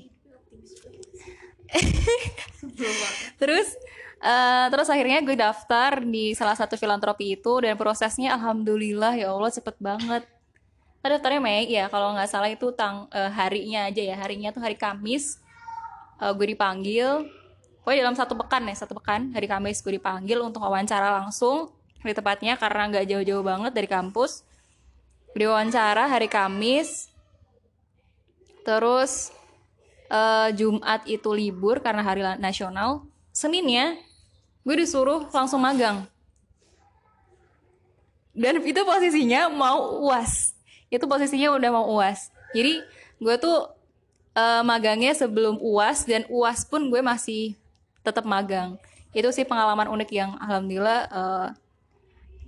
Terus 3.41 3.69
uh, 4.21 4.69
terus 4.73 4.89
akhirnya 4.93 5.21
gue 5.25 5.37
daftar 5.37 6.01
di 6.05 6.33
salah 6.33 6.57
satu 6.57 6.77
filantropi 6.77 7.37
itu 7.37 7.65
dan 7.65 7.77
prosesnya 7.77 8.37
alhamdulillah 8.37 9.21
ya 9.21 9.33
allah 9.37 9.53
cepet 9.53 9.77
banget. 9.77 10.25
Ada 11.03 11.19
daftarnya 11.19 11.41
Mei 11.43 11.69
ya 11.69 11.93
kalau 11.93 12.17
nggak 12.17 12.31
salah 12.31 12.49
itu 12.49 12.73
tang 12.73 13.11
uh, 13.12 13.31
harinya 13.37 13.91
aja 13.91 14.01
ya 14.01 14.17
harinya 14.17 14.49
tuh 14.55 14.65
hari 14.65 14.81
Kamis 14.81 15.43
uh, 16.25 16.33
gue 16.33 16.57
dipanggil. 16.57 17.29
Pokoknya 17.83 18.01
dalam 18.07 18.17
satu 18.17 18.39
pekan 18.39 18.62
ya 18.65 18.77
satu 18.79 18.97
pekan 18.97 19.35
hari 19.37 19.45
Kamis 19.45 19.85
gue 19.85 19.99
dipanggil 19.99 20.41
untuk 20.41 20.65
wawancara 20.65 21.21
langsung 21.21 21.82
di 22.03 22.13
tepatnya 22.13 22.59
karena 22.59 22.91
nggak 22.91 23.07
jauh-jauh 23.09 23.45
banget 23.47 23.73
dari 23.73 23.89
kampus. 23.89 24.45
Diwawancara 25.33 26.11
hari 26.11 26.29
Kamis. 26.29 27.09
Terus 28.63 29.33
uh, 30.13 30.53
Jumat 30.55 31.03
itu 31.09 31.31
libur 31.33 31.81
karena 31.81 32.03
hari 32.05 32.23
nasional. 32.39 33.07
Seninnya 33.33 33.97
gue 34.63 34.77
disuruh 34.77 35.27
langsung 35.33 35.63
magang. 35.65 36.05
Dan 38.37 38.61
itu 38.63 38.81
posisinya 38.85 39.53
mau 39.53 40.05
uas 40.09 40.57
itu 40.93 41.05
posisinya 41.09 41.57
udah 41.57 41.71
mau 41.73 41.85
uas 41.97 42.33
jadi 42.53 42.85
gue 43.17 43.35
tuh 43.41 43.73
uh, 44.37 44.63
magangnya 44.63 45.17
sebelum 45.17 45.57
uas 45.61 46.05
dan 46.05 46.29
uas 46.29 46.69
pun 46.69 46.93
gue 46.93 47.01
masih 47.01 47.57
tetap 48.05 48.29
magang. 48.29 48.77
Itu 49.13 49.29
sih 49.33 49.49
pengalaman 49.49 49.89
unik 49.89 50.11
yang 50.13 50.31
alhamdulillah 50.41 51.01
uh, 51.13 51.47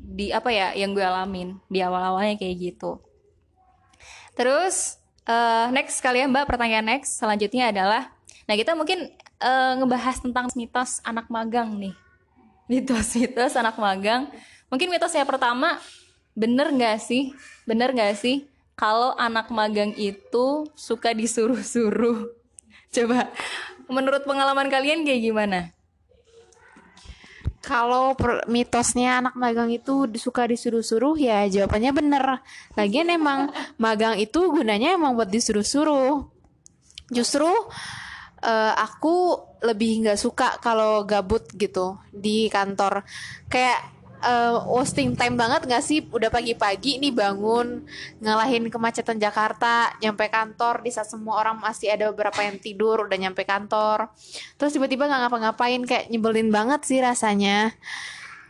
di 0.04 0.28
apa 0.30 0.52
ya 0.52 0.76
yang 0.76 0.92
gue 0.92 1.02
alamin 1.02 1.56
di 1.72 1.80
awal-awalnya 1.80 2.36
kayak 2.36 2.56
gitu. 2.60 3.00
Terus 4.36 5.00
uh, 5.24 5.72
next 5.72 6.02
kalian 6.04 6.28
mbak 6.30 6.44
pertanyaan 6.44 6.84
next 6.84 7.16
selanjutnya 7.16 7.72
adalah, 7.72 8.12
nah 8.44 8.54
kita 8.54 8.76
mungkin 8.76 9.08
uh, 9.40 9.72
ngebahas 9.80 10.20
tentang 10.20 10.50
mitos 10.52 11.00
anak 11.06 11.30
magang 11.32 11.72
nih, 11.78 11.94
mitos-mitos 12.68 13.56
anak 13.56 13.80
magang. 13.80 14.28
Mungkin 14.68 14.90
mitosnya 14.90 15.24
pertama 15.24 15.78
bener 16.34 16.74
nggak 16.74 16.98
sih, 16.98 17.32
bener 17.64 17.94
nggak 17.94 18.18
sih 18.18 18.44
kalau 18.74 19.14
anak 19.14 19.48
magang 19.54 19.94
itu 19.94 20.66
suka 20.74 21.14
disuruh-suruh? 21.14 22.26
Coba 22.94 23.30
menurut 23.86 24.26
pengalaman 24.26 24.66
kalian 24.66 25.06
kayak 25.06 25.22
gimana? 25.22 25.74
Kalau 27.64 28.12
mitosnya 28.44 29.24
anak 29.24 29.34
magang 29.40 29.72
itu 29.72 30.04
suka 30.20 30.44
disuruh-suruh 30.44 31.16
ya 31.16 31.48
jawabannya 31.48 31.92
bener. 31.96 32.24
Lagian 32.76 33.08
emang 33.08 33.48
magang 33.80 34.20
itu 34.20 34.52
gunanya 34.52 34.92
emang 34.94 35.16
buat 35.16 35.32
disuruh-suruh. 35.32 36.28
Justru 37.08 37.48
uh, 38.44 38.72
aku 38.76 39.40
lebih 39.64 40.04
nggak 40.04 40.20
suka 40.20 40.60
kalau 40.60 41.08
gabut 41.08 41.48
gitu 41.56 41.96
di 42.12 42.52
kantor. 42.52 43.00
Kayak 43.48 43.93
uh, 44.24 44.64
wasting 44.72 45.12
time 45.12 45.36
banget 45.36 45.68
gak 45.68 45.84
sih 45.84 46.02
udah 46.08 46.32
pagi-pagi 46.32 46.96
nih 46.98 47.12
bangun 47.12 47.84
ngalahin 48.24 48.72
kemacetan 48.72 49.20
Jakarta 49.20 49.92
nyampe 50.00 50.26
kantor 50.32 50.80
di 50.80 50.90
saat 50.90 51.12
semua 51.12 51.44
orang 51.44 51.60
masih 51.60 51.92
ada 51.92 52.08
beberapa 52.10 52.40
yang 52.40 52.56
tidur 52.56 53.04
udah 53.04 53.18
nyampe 53.20 53.44
kantor 53.44 54.08
terus 54.56 54.72
tiba-tiba 54.72 55.06
nggak 55.06 55.20
ngapa-ngapain 55.28 55.82
kayak 55.84 56.08
nyebelin 56.08 56.48
banget 56.48 56.80
sih 56.88 56.98
rasanya 57.04 57.76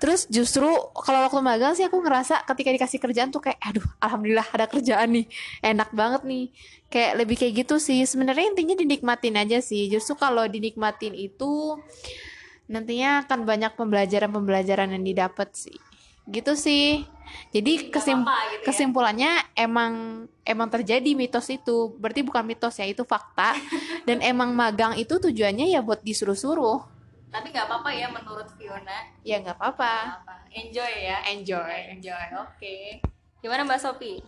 Terus 0.05 0.29
justru 0.29 0.69
kalau 0.93 1.25
waktu 1.25 1.41
magang 1.41 1.73
sih 1.73 1.89
aku 1.89 2.03
ngerasa 2.05 2.45
ketika 2.45 2.77
dikasih 2.77 3.01
kerjaan 3.01 3.33
tuh 3.33 3.41
kayak 3.41 3.57
aduh 3.57 3.89
alhamdulillah 4.05 4.45
ada 4.53 4.69
kerjaan 4.69 5.17
nih. 5.17 5.27
Enak 5.65 5.97
banget 5.97 6.29
nih. 6.29 6.53
Kayak 6.93 7.13
lebih 7.25 7.37
kayak 7.41 7.65
gitu 7.65 7.81
sih. 7.81 8.05
Sebenarnya 8.05 8.53
intinya 8.53 8.77
dinikmatin 8.77 9.33
aja 9.41 9.65
sih. 9.65 9.89
Justru 9.89 10.19
kalau 10.21 10.45
dinikmatin 10.45 11.17
itu 11.17 11.81
nantinya 12.67 13.25
akan 13.27 13.45
banyak 13.45 13.73
pembelajaran-pembelajaran 13.77 14.97
yang 14.97 15.05
didapat 15.05 15.53
sih. 15.53 15.77
Gitu 16.25 16.57
sih. 16.57 17.05
Jadi 17.53 17.89
kesim 17.89 18.21
gitu 18.21 18.31
ya? 18.31 18.65
kesimpulannya 18.65 19.33
emang 19.57 20.25
emang 20.45 20.69
terjadi 20.73 21.13
mitos 21.17 21.49
itu. 21.53 21.93
Berarti 22.01 22.25
bukan 22.25 22.45
mitos 22.45 22.81
ya 22.81 22.89
itu 22.89 23.05
fakta. 23.05 23.57
Dan 24.09 24.25
emang 24.25 24.53
magang 24.57 24.97
itu 24.97 25.21
tujuannya 25.21 25.69
ya 25.73 25.85
buat 25.85 26.01
disuruh-suruh. 26.01 26.93
Tapi 27.29 27.51
nggak 27.51 27.67
apa-apa 27.67 27.91
ya 27.91 28.09
menurut 28.09 28.49
Fiona. 28.57 29.11
Ya 29.27 29.43
nggak 29.43 29.59
apa-apa. 29.61 30.23
Enjoy 30.55 30.93
ya. 31.05 31.21
Enjoy. 31.29 31.93
Enjoy 31.93 32.25
oke. 32.39 32.57
okay. 32.57 33.14
Gimana 33.45 33.69
Mbak 33.69 33.81
Sofi 33.85 34.25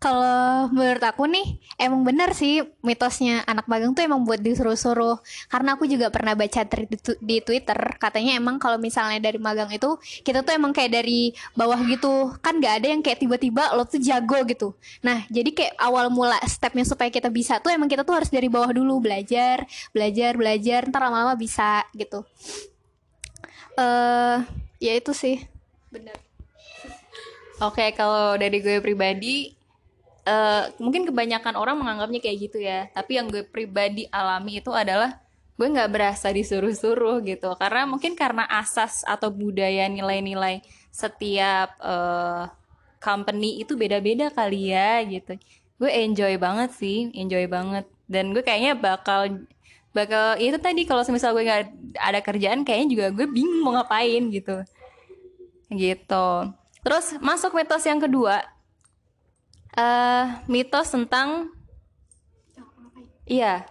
kalau 0.00 0.72
menurut 0.72 1.04
aku 1.04 1.28
nih 1.28 1.60
emang 1.76 2.00
bener 2.08 2.32
sih 2.32 2.64
mitosnya 2.80 3.44
anak 3.44 3.68
magang 3.68 3.92
tuh 3.92 4.00
emang 4.00 4.24
buat 4.24 4.40
disuruh-suruh. 4.40 5.20
Karena 5.52 5.76
aku 5.76 5.84
juga 5.84 6.08
pernah 6.08 6.32
baca 6.32 6.64
di, 6.64 6.96
di 7.20 7.36
Twitter 7.44 7.76
katanya 8.00 8.40
emang 8.40 8.56
kalau 8.56 8.80
misalnya 8.80 9.20
dari 9.20 9.36
magang 9.36 9.68
itu 9.68 10.00
kita 10.24 10.40
tuh 10.40 10.56
emang 10.56 10.72
kayak 10.72 11.04
dari 11.04 11.36
bawah 11.52 11.76
gitu. 11.84 12.32
Kan 12.40 12.64
nggak 12.64 12.80
ada 12.80 12.86
yang 12.96 13.04
kayak 13.04 13.20
tiba-tiba 13.20 13.76
lo 13.76 13.84
tuh 13.84 14.00
jago 14.00 14.40
gitu. 14.48 14.72
Nah 15.04 15.28
jadi 15.28 15.52
kayak 15.52 15.74
awal 15.76 16.08
mula 16.08 16.40
stepnya 16.48 16.88
supaya 16.88 17.12
kita 17.12 17.28
bisa 17.28 17.60
tuh 17.60 17.68
emang 17.68 17.92
kita 17.92 18.00
tuh 18.00 18.16
harus 18.16 18.32
dari 18.32 18.48
bawah 18.48 18.72
dulu 18.72 19.04
belajar 19.04 19.68
belajar 19.92 20.32
belajar 20.40 20.88
ntar 20.88 21.04
lama-lama 21.04 21.36
bisa 21.36 21.84
gitu. 21.92 22.24
Eh 23.76 23.84
uh, 23.84 24.36
ya 24.80 24.96
itu 24.96 25.12
sih. 25.12 25.44
Bener 25.92 26.29
Oke, 27.60 27.84
okay, 27.84 27.90
kalau 27.92 28.40
dari 28.40 28.56
gue 28.64 28.80
pribadi, 28.80 29.52
eh, 30.24 30.64
mungkin 30.80 31.04
kebanyakan 31.04 31.60
orang 31.60 31.76
menganggapnya 31.76 32.20
kayak 32.24 32.38
gitu 32.48 32.56
ya. 32.56 32.88
Tapi 32.88 33.20
yang 33.20 33.28
gue 33.28 33.44
pribadi 33.44 34.08
alami 34.08 34.64
itu 34.64 34.72
adalah 34.72 35.20
gue 35.60 35.68
nggak 35.68 35.92
berasa 35.92 36.32
disuruh-suruh 36.32 37.20
gitu. 37.20 37.52
Karena 37.60 37.84
mungkin 37.84 38.16
karena 38.16 38.48
asas 38.48 39.04
atau 39.04 39.28
budaya 39.28 39.84
nilai-nilai 39.92 40.64
setiap 40.88 41.76
eh, 41.84 42.48
company 42.96 43.60
itu 43.60 43.76
beda-beda 43.76 44.32
kali 44.32 44.72
ya 44.72 45.04
gitu. 45.04 45.36
Gue 45.76 45.92
enjoy 45.92 46.40
banget 46.40 46.72
sih 46.72 47.12
enjoy 47.12 47.44
banget. 47.44 47.84
Dan 48.08 48.32
gue 48.32 48.40
kayaknya 48.40 48.72
bakal 48.72 49.44
bakal 49.92 50.40
ya 50.40 50.48
itu 50.48 50.58
tadi 50.64 50.88
kalau 50.88 51.04
misal 51.12 51.36
gue 51.36 51.44
nggak 51.44 51.76
ada 52.00 52.20
kerjaan 52.24 52.64
kayaknya 52.64 52.88
juga 52.88 53.06
gue 53.12 53.26
bingung 53.28 53.60
mau 53.60 53.76
ngapain 53.76 54.32
gitu. 54.32 54.64
Gitu 55.68 56.56
terus 56.80 57.16
masuk 57.20 57.52
mitos 57.56 57.84
yang 57.84 58.00
kedua. 58.00 58.42
Eh 59.76 60.24
mitos 60.50 60.90
tentang 60.90 61.52
iya. 63.28 63.66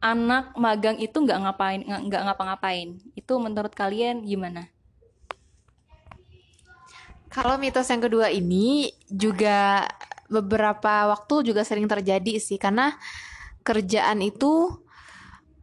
Anak 0.00 0.54
magang 0.54 1.00
itu 1.02 1.16
nggak 1.18 1.40
ngapain 1.42 1.80
nggak 1.82 2.22
ngapa-ngapain. 2.30 3.00
Itu 3.18 3.36
menurut 3.42 3.72
kalian 3.74 4.22
gimana? 4.22 4.70
Kalau 7.32 7.60
mitos 7.60 7.90
yang 7.92 8.00
kedua 8.00 8.32
ini 8.32 8.94
juga 9.10 9.84
beberapa 10.30 11.10
waktu 11.12 11.52
juga 11.52 11.62
sering 11.62 11.86
terjadi 11.86 12.38
sih 12.40 12.58
karena 12.58 12.94
kerjaan 13.66 14.22
itu 14.22 14.85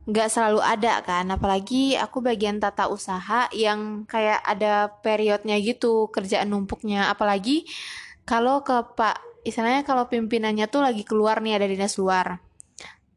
nggak 0.03 0.27
selalu 0.27 0.59
ada 0.59 0.99
kan 0.99 1.23
apalagi 1.31 1.95
aku 1.95 2.19
bagian 2.19 2.59
tata 2.59 2.91
usaha 2.91 3.47
yang 3.55 4.03
kayak 4.03 4.43
ada 4.43 4.91
periodnya 4.99 5.55
gitu 5.63 6.11
kerjaan 6.11 6.51
numpuknya 6.51 7.07
apalagi 7.07 7.63
kalau 8.27 8.63
ke 8.67 8.75
Pak 8.99 9.47
istilahnya 9.47 9.87
kalau 9.87 10.07
pimpinannya 10.11 10.67
tuh 10.67 10.83
lagi 10.83 11.07
keluar 11.07 11.39
nih 11.39 11.55
ada 11.55 11.67
dinas 11.67 11.95
luar 11.95 12.43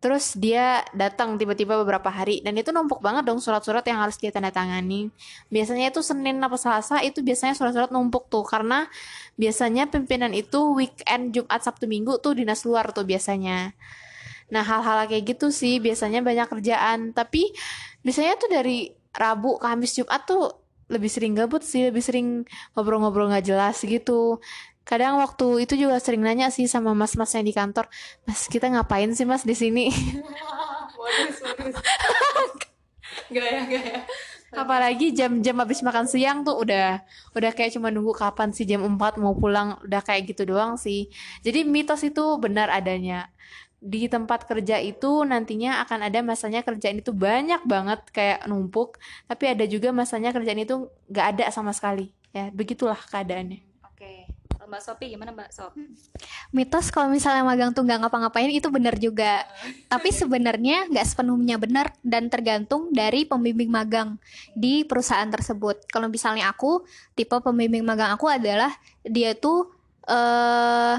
Terus 0.07 0.37
dia 0.38 0.87
datang 0.93 1.35
tiba-tiba 1.35 1.75
beberapa 1.83 2.12
hari 2.12 2.38
dan 2.45 2.52
itu 2.55 2.71
numpuk 2.71 3.02
banget 3.02 3.26
dong 3.26 3.40
surat-surat 3.43 3.83
yang 3.88 3.99
harus 4.05 4.14
dia 4.21 4.31
tanda 4.31 4.52
tangani. 4.52 5.11
Biasanya 5.50 5.90
itu 5.90 5.99
Senin 5.99 6.37
apa 6.38 6.55
Selasa 6.55 7.00
itu 7.00 7.26
biasanya 7.26 7.59
surat-surat 7.59 7.90
numpuk 7.90 8.31
tuh 8.31 8.47
karena 8.47 8.87
biasanya 9.35 9.90
pimpinan 9.90 10.31
itu 10.31 10.78
weekend 10.78 11.35
Jumat 11.35 11.59
Sabtu 11.59 11.88
Minggu 11.88 12.23
tuh 12.23 12.37
dinas 12.38 12.62
luar 12.69 12.95
tuh 12.95 13.02
biasanya. 13.02 13.73
Nah, 14.53 14.62
hal-hal 14.62 15.11
kayak 15.11 15.25
gitu 15.37 15.47
sih 15.50 15.83
biasanya 15.83 16.23
banyak 16.23 16.47
kerjaan, 16.47 17.11
tapi 17.17 17.50
biasanya 18.05 18.38
tuh 18.38 18.49
dari 18.53 18.95
Rabu, 19.17 19.59
Kamis, 19.59 19.97
Jumat 19.99 20.23
tuh 20.29 20.43
lebih 20.87 21.11
sering 21.11 21.35
gabut 21.35 21.62
sih, 21.67 21.91
lebih 21.91 22.03
sering 22.05 22.47
ngobrol-ngobrol 22.75 23.26
nggak 23.33 23.47
jelas 23.47 23.83
gitu. 23.83 24.38
Kadang 24.87 25.19
waktu 25.19 25.67
itu 25.67 25.75
juga 25.75 25.99
sering 25.99 26.23
nanya 26.23 26.47
sih 26.55 26.71
sama 26.71 26.95
mas-mas 26.95 27.35
yang 27.35 27.43
di 27.43 27.50
kantor, 27.50 27.91
Mas, 28.23 28.47
kita 28.47 28.71
ngapain 28.71 29.11
sih 29.19 29.26
Mas 29.26 29.43
di 29.43 29.55
sini? 29.59 29.91
Gak 33.35 33.47
ya, 33.47 33.61
gak 33.67 33.85
ya. 33.87 34.00
Apalagi 34.57 35.12
jam-jam 35.12 35.57
habis 35.59 35.83
makan 35.83 36.07
siang 36.09 36.47
tuh 36.47 36.57
udah 36.62 37.03
udah 37.37 37.50
kayak 37.53 37.75
cuma 37.76 37.91
nunggu 37.93 38.15
kapan 38.15 38.55
sih 38.55 38.65
jam 38.65 38.83
4 38.87 39.19
mau 39.21 39.35
pulang, 39.37 39.76
udah 39.85 40.00
kayak 40.00 40.33
gitu 40.33 40.49
doang 40.55 40.79
sih. 40.81 41.11
Jadi 41.43 41.67
mitos 41.67 42.00
itu 42.07 42.25
benar 42.41 42.71
adanya. 42.73 43.29
Di 43.76 44.09
tempat 44.09 44.49
kerja 44.49 44.80
itu 44.80 45.23
nantinya 45.28 45.85
akan 45.85 46.09
ada 46.09 46.25
masanya 46.25 46.64
kerjaan 46.64 46.99
itu 47.04 47.12
banyak 47.12 47.62
banget 47.68 48.00
kayak 48.11 48.49
numpuk, 48.49 48.97
tapi 49.28 49.52
ada 49.52 49.68
juga 49.68 49.92
masanya 49.92 50.33
kerjaan 50.33 50.61
itu 50.64 50.88
nggak 51.12 51.26
ada 51.37 51.45
sama 51.52 51.76
sekali. 51.76 52.11
Ya, 52.33 52.52
begitulah 52.52 52.97
keadaannya. 52.97 53.64
Oke, 53.97 54.28
Kalau 54.52 54.68
Mbak 54.68 54.83
Sopi 54.85 55.09
gimana 55.09 55.33
Mbak 55.33 55.50
Sop? 55.56 55.73
Mitos 56.52 56.92
kalau 56.92 57.09
misalnya 57.09 57.40
magang 57.49 57.73
tuh 57.73 57.80
nggak 57.80 57.97
ngapa-ngapain 58.04 58.52
itu 58.52 58.68
benar 58.68 58.97
juga. 59.00 59.45
Tapi 59.92 60.12
sebenarnya 60.12 60.85
nggak 60.92 61.06
sepenuhnya 61.16 61.56
benar 61.56 61.97
dan 62.04 62.28
tergantung 62.28 62.92
dari 62.92 63.25
pembimbing 63.25 63.73
magang 63.73 64.21
di 64.52 64.85
perusahaan 64.85 65.28
tersebut. 65.33 65.88
Kalau 65.88 66.12
misalnya 66.12 66.52
aku, 66.52 66.85
tipe 67.16 67.33
pembimbing 67.40 67.85
magang 67.88 68.12
aku 68.12 68.28
adalah 68.28 68.68
dia 69.00 69.33
tuh 69.33 69.73
eh 70.09 70.94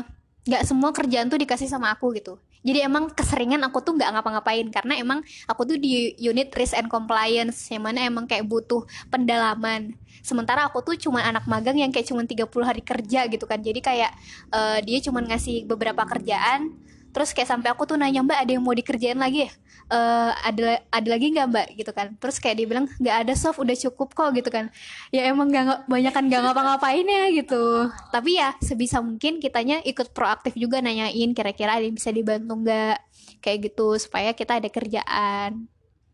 nggak 0.47 0.63
semua 0.63 0.89
kerjaan 0.95 1.27
tuh 1.29 1.37
dikasih 1.37 1.69
sama 1.69 1.93
aku 1.93 2.17
gitu. 2.17 2.39
Jadi 2.67 2.83
emang 2.83 3.07
keseringan 3.07 3.63
aku 3.63 3.79
tuh 3.79 3.95
nggak 3.95 4.11
ngapa-ngapain 4.11 4.67
karena 4.67 4.99
emang 4.99 5.23
aku 5.47 5.63
tuh 5.63 5.77
di 5.79 6.11
unit 6.19 6.51
risk 6.51 6.75
and 6.75 6.91
compliance 6.91 7.71
yang 7.71 7.87
mana 7.87 8.03
emang 8.03 8.27
kayak 8.27 8.43
butuh 8.43 8.83
pendalaman. 9.07 9.95
Sementara 10.19 10.67
aku 10.67 10.83
tuh 10.83 10.99
cuma 10.99 11.23
anak 11.23 11.47
magang 11.47 11.79
yang 11.79 11.95
kayak 11.95 12.11
cuma 12.11 12.27
30 12.27 12.43
hari 12.67 12.83
kerja 12.83 13.31
gitu 13.31 13.47
kan. 13.47 13.63
Jadi 13.63 13.79
kayak 13.79 14.11
eh, 14.51 14.79
dia 14.83 14.99
cuma 14.99 15.23
ngasih 15.23 15.63
beberapa 15.63 16.03
kerjaan 16.03 16.75
terus 17.17 17.33
kayak 17.33 17.49
sampai 17.49 17.73
aku 17.73 17.89
tuh 17.89 17.97
nanya 17.97 18.21
mbak 18.21 18.45
ada 18.45 18.51
yang 18.53 18.61
mau 18.61 18.77
dikerjain 18.77 19.17
lagi 19.17 19.49
ya? 19.49 19.51
Eh, 19.89 20.31
ada 20.45 20.85
ada 20.93 21.07
lagi 21.09 21.33
nggak 21.33 21.47
mbak? 21.49 21.67
Gitu 21.73 21.91
kan. 21.97 22.13
Terus 22.21 22.37
kayak 22.37 22.61
dia 22.61 22.67
bilang 22.69 22.85
nggak 23.01 23.17
ada 23.25 23.33
soft 23.33 23.57
udah 23.57 23.73
cukup 23.73 24.13
kok 24.13 24.29
gitu 24.37 24.53
kan. 24.53 24.69
Ya 25.09 25.25
emang 25.25 25.49
nggak 25.49 25.89
banyak 25.89 26.13
kan 26.13 26.29
nggak 26.29 26.45
ngapa-ngapain 26.45 27.09
ya 27.09 27.33
gitu. 27.33 27.89
Tapi 28.13 28.37
ya 28.37 28.53
sebisa 28.61 29.01
mungkin 29.01 29.41
kitanya 29.41 29.81
ikut 29.81 30.13
proaktif 30.13 30.53
juga 30.53 30.77
nanyain 30.77 31.33
kira-kira 31.33 31.81
ada 31.81 31.89
yang 31.89 31.97
bisa 31.97 32.13
dibantu 32.13 32.53
nggak 32.53 33.01
kayak 33.41 33.73
gitu 33.73 33.97
supaya 33.97 34.37
kita 34.37 34.61
ada 34.61 34.69
kerjaan. 34.69 35.65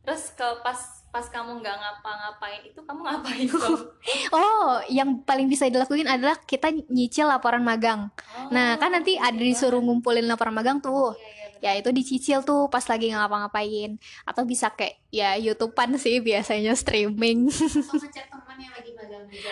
Terus 0.08 0.32
kalau 0.40 0.64
pas 0.64 1.03
pas 1.14 1.30
kamu 1.30 1.62
nggak 1.62 1.78
ngapa-ngapain 1.78 2.62
itu 2.66 2.82
kamu 2.82 3.06
ngapain 3.06 3.46
oh 4.34 4.82
yang 4.90 5.22
paling 5.22 5.46
bisa 5.46 5.70
dilakuin 5.70 6.10
adalah 6.10 6.42
kita 6.42 6.74
nyicil 6.90 7.30
laporan 7.30 7.62
magang. 7.62 8.10
Nah 8.50 8.82
kan 8.82 8.90
nanti 8.90 9.14
ada 9.22 9.38
disuruh 9.38 9.78
ngumpulin 9.78 10.26
laporan 10.26 10.58
magang 10.58 10.82
tuh. 10.82 11.14
Ya 11.62 11.78
itu 11.78 11.94
dicicil 11.94 12.42
tuh 12.42 12.66
pas 12.66 12.82
lagi 12.90 13.14
ngapa-ngapain. 13.14 14.02
Atau 14.26 14.42
bisa 14.50 14.74
kayak 14.74 14.98
ya 15.14 15.38
youtubean 15.38 16.02
sih 16.02 16.18
biasanya 16.18 16.74
streaming. 16.74 17.46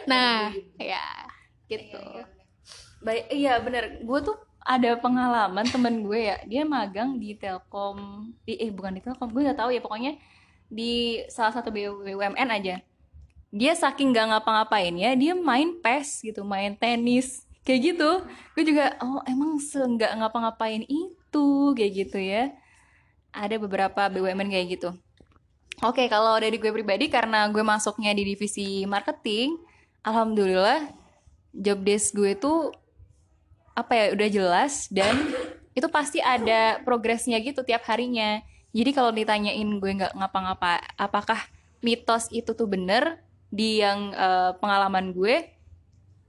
Nah 0.10 0.50
ya 0.82 1.06
gitu. 1.70 2.02
Baik, 3.06 3.30
iya 3.30 3.62
bener. 3.62 4.02
Gue 4.02 4.20
tuh 4.26 4.38
ada 4.62 4.98
pengalaman 4.98 5.66
temen 5.66 6.06
gue 6.06 6.20
ya, 6.22 6.38
dia 6.46 6.62
magang 6.62 7.18
di 7.18 7.34
Telkom, 7.34 8.30
di, 8.46 8.62
eh 8.62 8.70
bukan 8.70 8.94
di 8.94 9.02
Telkom, 9.02 9.34
gue 9.34 9.42
nggak 9.42 9.58
tahu 9.58 9.74
ya. 9.74 9.82
Pokoknya 9.82 10.14
di 10.72 11.20
salah 11.28 11.52
satu 11.52 11.68
BUMN 11.70 12.48
aja. 12.48 12.80
Dia 13.52 13.74
saking 13.76 14.16
nggak 14.16 14.32
ngapa-ngapain 14.32 14.96
ya, 14.96 15.12
dia 15.20 15.36
main 15.36 15.76
PES 15.84 16.24
gitu, 16.24 16.48
main 16.48 16.72
tenis, 16.80 17.44
kayak 17.68 17.92
gitu. 17.92 18.24
Gue 18.56 18.64
juga, 18.64 18.96
oh 19.04 19.20
emang 19.28 19.60
nggak 19.60 20.12
ngapa-ngapain 20.24 20.88
itu, 20.88 21.76
kayak 21.76 21.92
gitu 22.08 22.18
ya. 22.24 22.56
Ada 23.36 23.60
beberapa 23.60 24.08
BUMN 24.08 24.48
kayak 24.48 24.68
gitu. 24.80 24.90
Oke, 25.84 26.08
kalau 26.08 26.40
dari 26.40 26.56
gue 26.56 26.72
pribadi 26.72 27.12
karena 27.12 27.52
gue 27.52 27.64
masuknya 27.66 28.16
di 28.16 28.24
divisi 28.24 28.88
marketing, 28.88 29.60
alhamdulillah 30.08 30.88
job 31.52 31.84
desk 31.84 32.16
gue 32.16 32.40
tuh 32.40 32.72
apa 33.76 33.92
ya 33.96 34.06
udah 34.16 34.28
jelas 34.32 34.88
dan 34.92 35.16
itu 35.72 35.88
pasti 35.88 36.20
ada 36.20 36.80
progresnya 36.84 37.40
gitu 37.44 37.64
tiap 37.64 37.84
harinya. 37.88 38.40
Jadi 38.72 38.92
kalau 38.96 39.12
ditanyain 39.12 39.70
gue 39.80 39.92
nggak 40.00 40.16
ngapa-ngapa, 40.16 40.80
apakah 40.96 41.40
mitos 41.84 42.32
itu 42.32 42.56
tuh 42.56 42.68
bener 42.68 43.20
di 43.52 43.84
yang 43.84 44.16
eh, 44.16 44.52
pengalaman 44.58 45.12
gue 45.12 45.52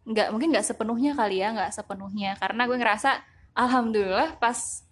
nggak 0.03 0.35
mungkin 0.35 0.51
nggak 0.51 0.67
sepenuhnya 0.67 1.15
kali 1.15 1.39
ya 1.39 1.55
nggak 1.55 1.71
sepenuhnya. 1.71 2.35
Karena 2.39 2.67
gue 2.67 2.77
ngerasa 2.79 3.23
alhamdulillah 3.55 4.43
pas 4.43 4.83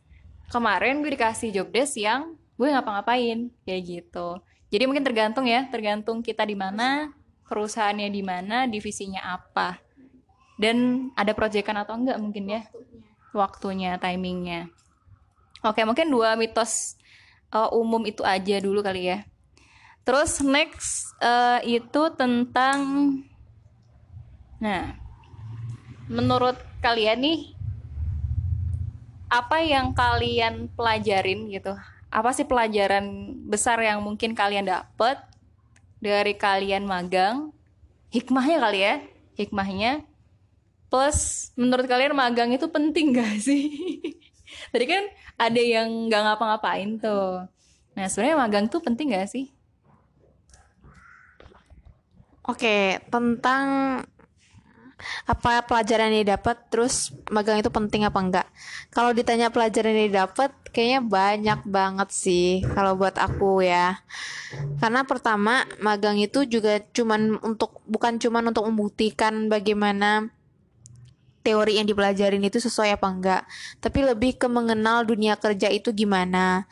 kemarin 0.50 1.02
gue 1.02 1.10
dikasih 1.14 1.50
job 1.50 1.68
desk 1.74 1.98
yang 1.98 2.38
gue 2.54 2.68
ngapa-ngapain 2.70 3.50
kayak 3.66 3.82
gitu. 3.82 4.38
Jadi 4.70 4.86
mungkin 4.86 5.02
tergantung 5.02 5.50
ya, 5.50 5.66
tergantung 5.66 6.22
kita 6.22 6.46
di 6.46 6.54
mana, 6.54 7.10
perusahaannya 7.50 8.06
di 8.06 8.22
mana, 8.22 8.70
divisinya 8.70 9.34
apa. 9.34 9.82
Dan 10.54 11.10
ada 11.18 11.34
proyekan 11.34 11.74
atau 11.82 11.98
enggak 11.98 12.20
mungkin 12.22 12.46
ya? 12.46 12.62
Waktunya. 13.34 13.98
Timingnya. 13.98 14.70
Oke 15.64 15.82
mungkin 15.84 16.08
dua 16.08 16.36
mitos 16.36 16.99
uh, 17.54 17.70
umum 17.74 18.02
itu 18.06 18.22
aja 18.26 18.58
dulu 18.58 18.80
kali 18.82 19.10
ya. 19.10 19.26
Terus 20.02 20.40
next 20.40 21.14
uh, 21.20 21.60
itu 21.62 22.02
tentang 22.16 22.78
nah 24.60 24.92
menurut 26.10 26.60
kalian 26.84 27.24
nih 27.24 27.40
apa 29.30 29.62
yang 29.62 29.94
kalian 29.94 30.66
pelajarin 30.74 31.46
gitu? 31.52 31.76
Apa 32.10 32.34
sih 32.34 32.42
pelajaran 32.42 33.36
besar 33.46 33.78
yang 33.78 34.02
mungkin 34.02 34.34
kalian 34.34 34.66
dapet 34.66 35.22
dari 36.02 36.34
kalian 36.34 36.82
magang? 36.82 37.54
Hikmahnya 38.10 38.58
kali 38.58 38.80
ya 38.82 38.94
hikmahnya. 39.40 40.04
Plus, 40.92 41.50
menurut 41.56 41.86
kalian 41.88 42.12
magang 42.12 42.52
itu 42.52 42.66
penting 42.68 43.16
gak 43.16 43.40
sih? 43.40 43.64
Tadi 44.70 44.84
kan 44.86 45.04
ada 45.38 45.60
yang 45.60 46.08
nggak 46.08 46.22
ngapa-ngapain 46.26 46.98
tuh. 47.00 47.46
Nah, 47.94 48.06
sebenarnya 48.06 48.38
magang 48.38 48.66
tuh 48.70 48.80
penting 48.80 49.12
gak 49.12 49.28
sih? 49.28 49.50
Oke, 52.46 52.98
tentang 53.10 53.64
apa 55.24 55.64
pelajaran 55.64 56.12
yang 56.12 56.28
didapat 56.28 56.56
terus 56.68 57.12
magang 57.32 57.60
itu 57.60 57.72
penting 57.72 58.04
apa 58.04 58.20
enggak 58.20 58.46
kalau 58.92 59.16
ditanya 59.16 59.48
pelajaran 59.48 59.96
yang 59.96 60.12
didapat 60.12 60.52
kayaknya 60.70 61.00
banyak 61.00 61.60
banget 61.64 62.08
sih 62.12 62.62
kalau 62.76 62.94
buat 63.00 63.16
aku 63.16 63.64
ya 63.64 63.96
karena 64.78 65.02
pertama 65.08 65.64
magang 65.80 66.20
itu 66.20 66.44
juga 66.44 66.84
cuman 66.92 67.40
untuk 67.40 67.80
bukan 67.88 68.20
cuman 68.20 68.52
untuk 68.52 68.68
membuktikan 68.68 69.48
bagaimana 69.48 70.28
teori 71.40 71.80
yang 71.80 71.88
dipelajarin 71.88 72.44
itu 72.44 72.60
sesuai 72.60 73.00
apa 73.00 73.06
enggak. 73.08 73.42
Tapi 73.80 74.04
lebih 74.04 74.36
ke 74.36 74.46
mengenal 74.46 75.08
dunia 75.08 75.36
kerja 75.40 75.72
itu 75.72 75.92
gimana. 75.96 76.68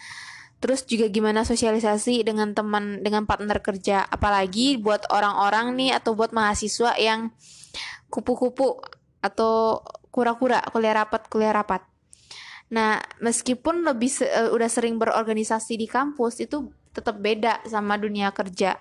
Terus 0.58 0.82
juga 0.84 1.06
gimana 1.06 1.46
sosialisasi 1.46 2.26
dengan 2.26 2.52
teman 2.52 3.00
dengan 3.00 3.24
partner 3.24 3.62
kerja. 3.62 4.04
Apalagi 4.04 4.76
buat 4.76 5.06
orang-orang 5.08 5.78
nih 5.78 5.90
atau 5.96 6.18
buat 6.18 6.34
mahasiswa 6.34 6.98
yang 6.98 7.30
kupu-kupu 8.10 8.80
atau 9.22 9.82
kura-kura 10.10 10.64
kuliah 10.72 11.04
rapat 11.04 11.22
kuliah 11.30 11.54
rapat. 11.54 11.84
Nah 12.74 13.00
meskipun 13.22 13.86
lebih 13.86 14.10
se 14.12 14.26
uh, 14.26 14.52
udah 14.52 14.68
sering 14.68 14.98
berorganisasi 15.00 15.78
di 15.78 15.86
kampus 15.88 16.42
itu 16.42 16.68
tetap 16.92 17.16
beda 17.22 17.62
sama 17.64 17.94
dunia 17.94 18.34
kerja 18.34 18.76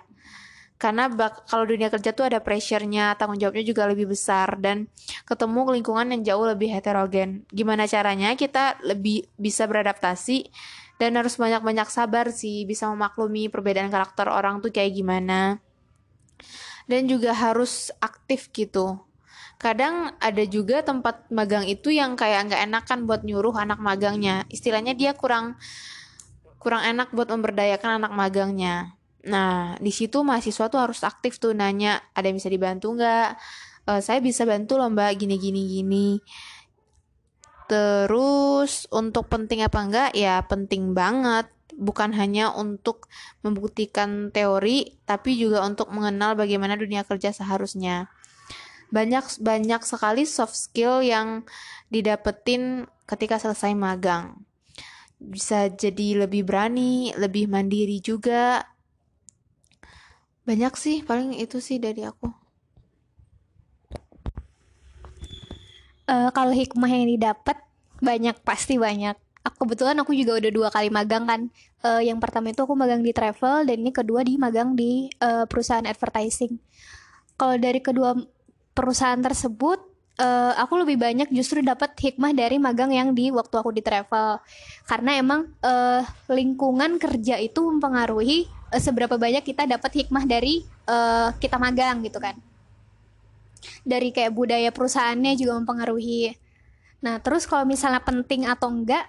karena 0.78 1.10
kalau 1.50 1.66
dunia 1.66 1.90
kerja 1.90 2.14
tuh 2.14 2.30
ada 2.30 2.38
pressure-nya, 2.38 3.18
tanggung 3.18 3.34
jawabnya 3.42 3.66
juga 3.66 3.90
lebih 3.90 4.14
besar 4.14 4.54
dan 4.62 4.86
ketemu 5.26 5.74
lingkungan 5.74 6.06
yang 6.14 6.22
jauh 6.22 6.46
lebih 6.46 6.70
heterogen. 6.70 7.42
Gimana 7.50 7.90
caranya 7.90 8.38
kita 8.38 8.78
lebih 8.86 9.26
bisa 9.34 9.66
beradaptasi 9.66 10.46
dan 11.02 11.18
harus 11.18 11.34
banyak-banyak 11.34 11.90
sabar 11.90 12.30
sih 12.30 12.62
bisa 12.62 12.86
memaklumi 12.94 13.50
perbedaan 13.50 13.90
karakter 13.90 14.30
orang 14.30 14.62
tuh 14.62 14.70
kayak 14.70 14.94
gimana. 14.94 15.58
Dan 16.86 17.10
juga 17.10 17.34
harus 17.34 17.90
aktif 17.98 18.48
gitu 18.54 19.02
kadang 19.58 20.14
ada 20.22 20.46
juga 20.46 20.86
tempat 20.86 21.26
magang 21.34 21.66
itu 21.66 21.90
yang 21.90 22.14
kayak 22.14 22.46
nggak 22.46 22.62
enakan 22.70 23.10
buat 23.10 23.26
nyuruh 23.26 23.58
anak 23.58 23.82
magangnya 23.82 24.46
istilahnya 24.54 24.94
dia 24.94 25.18
kurang 25.18 25.58
kurang 26.62 26.86
enak 26.86 27.10
buat 27.10 27.26
memberdayakan 27.26 27.98
anak 27.98 28.14
magangnya 28.14 28.94
nah 29.28 29.76
di 29.78 29.92
situ 29.92 30.24
mahasiswa 30.24 30.66
tuh 30.72 30.80
harus 30.80 31.00
aktif 31.04 31.36
tuh 31.36 31.52
nanya 31.52 32.00
ada 32.16 32.26
yang 32.32 32.40
bisa 32.40 32.50
dibantu 32.50 32.96
nggak? 32.96 33.36
E, 33.86 33.92
saya 34.00 34.18
bisa 34.24 34.42
bantu 34.48 34.80
loh 34.80 34.88
mbak 34.88 35.20
gini 35.20 35.36
gini 35.36 35.62
gini. 35.68 36.08
Terus 37.68 38.88
untuk 38.88 39.28
penting 39.28 39.60
apa 39.60 39.78
enggak 39.84 40.10
ya 40.16 40.40
penting 40.48 40.96
banget. 40.96 41.46
Bukan 41.78 42.10
hanya 42.16 42.50
untuk 42.56 43.06
membuktikan 43.46 44.34
teori 44.34 44.98
tapi 45.06 45.38
juga 45.38 45.62
untuk 45.62 45.92
mengenal 45.94 46.34
bagaimana 46.34 46.74
dunia 46.74 47.06
kerja 47.06 47.30
seharusnya. 47.30 48.10
Banyak 48.88 49.44
banyak 49.44 49.84
sekali 49.84 50.24
soft 50.24 50.56
skill 50.56 51.04
yang 51.04 51.44
didapetin 51.92 52.88
ketika 53.04 53.36
selesai 53.36 53.76
magang. 53.76 54.42
Bisa 55.18 55.68
jadi 55.68 56.24
lebih 56.24 56.46
berani, 56.46 57.12
lebih 57.18 57.50
mandiri 57.52 58.00
juga. 58.00 58.64
Banyak 60.48 60.80
sih, 60.80 61.04
paling 61.04 61.36
itu 61.36 61.60
sih 61.60 61.76
dari 61.76 62.08
aku. 62.08 62.32
Uh, 66.08 66.32
kalau 66.32 66.56
hikmah 66.56 66.88
yang 66.88 67.04
didapat 67.04 67.60
banyak 68.00 68.32
pasti 68.40 68.80
banyak. 68.80 69.12
Aku 69.44 69.68
kebetulan 69.68 70.00
aku 70.00 70.16
juga 70.16 70.40
udah 70.40 70.48
dua 70.48 70.68
kali 70.72 70.88
magang 70.88 71.28
kan. 71.28 71.52
Uh, 71.84 72.00
yang 72.00 72.16
pertama 72.16 72.48
itu 72.48 72.64
aku 72.64 72.72
magang 72.72 73.04
di 73.04 73.12
travel 73.12 73.68
dan 73.68 73.76
ini 73.76 73.92
kedua 73.92 74.24
di 74.24 74.40
magang 74.40 74.72
di 74.72 75.12
uh, 75.20 75.44
perusahaan 75.44 75.84
advertising. 75.84 76.56
Kalau 77.36 77.60
dari 77.60 77.84
kedua 77.84 78.16
perusahaan 78.72 79.20
tersebut 79.20 79.84
uh, 80.16 80.52
aku 80.56 80.80
lebih 80.80 80.96
banyak 80.96 81.28
justru 81.28 81.60
dapat 81.60 81.92
hikmah 81.92 82.32
dari 82.32 82.56
magang 82.56 82.88
yang 82.88 83.12
di 83.12 83.28
waktu 83.28 83.54
aku 83.60 83.70
di 83.76 83.84
travel 83.84 84.40
karena 84.88 85.20
emang 85.20 85.52
uh, 85.60 86.02
lingkungan 86.32 86.96
kerja 86.96 87.36
itu 87.36 87.62
mempengaruhi 87.62 88.46
uh, 88.46 88.57
seberapa 88.76 89.16
banyak 89.16 89.40
kita 89.40 89.64
dapat 89.64 90.04
hikmah 90.04 90.28
dari 90.28 90.64
uh, 90.84 91.32
kita 91.40 91.56
magang 91.56 92.04
gitu 92.04 92.20
kan. 92.20 92.36
Dari 93.82 94.12
kayak 94.12 94.32
budaya 94.36 94.68
perusahaannya 94.68 95.32
juga 95.40 95.56
mempengaruhi. 95.56 96.36
Nah 97.00 97.16
terus 97.22 97.48
kalau 97.48 97.64
misalnya 97.64 98.04
penting 98.04 98.44
atau 98.44 98.68
enggak 98.68 99.08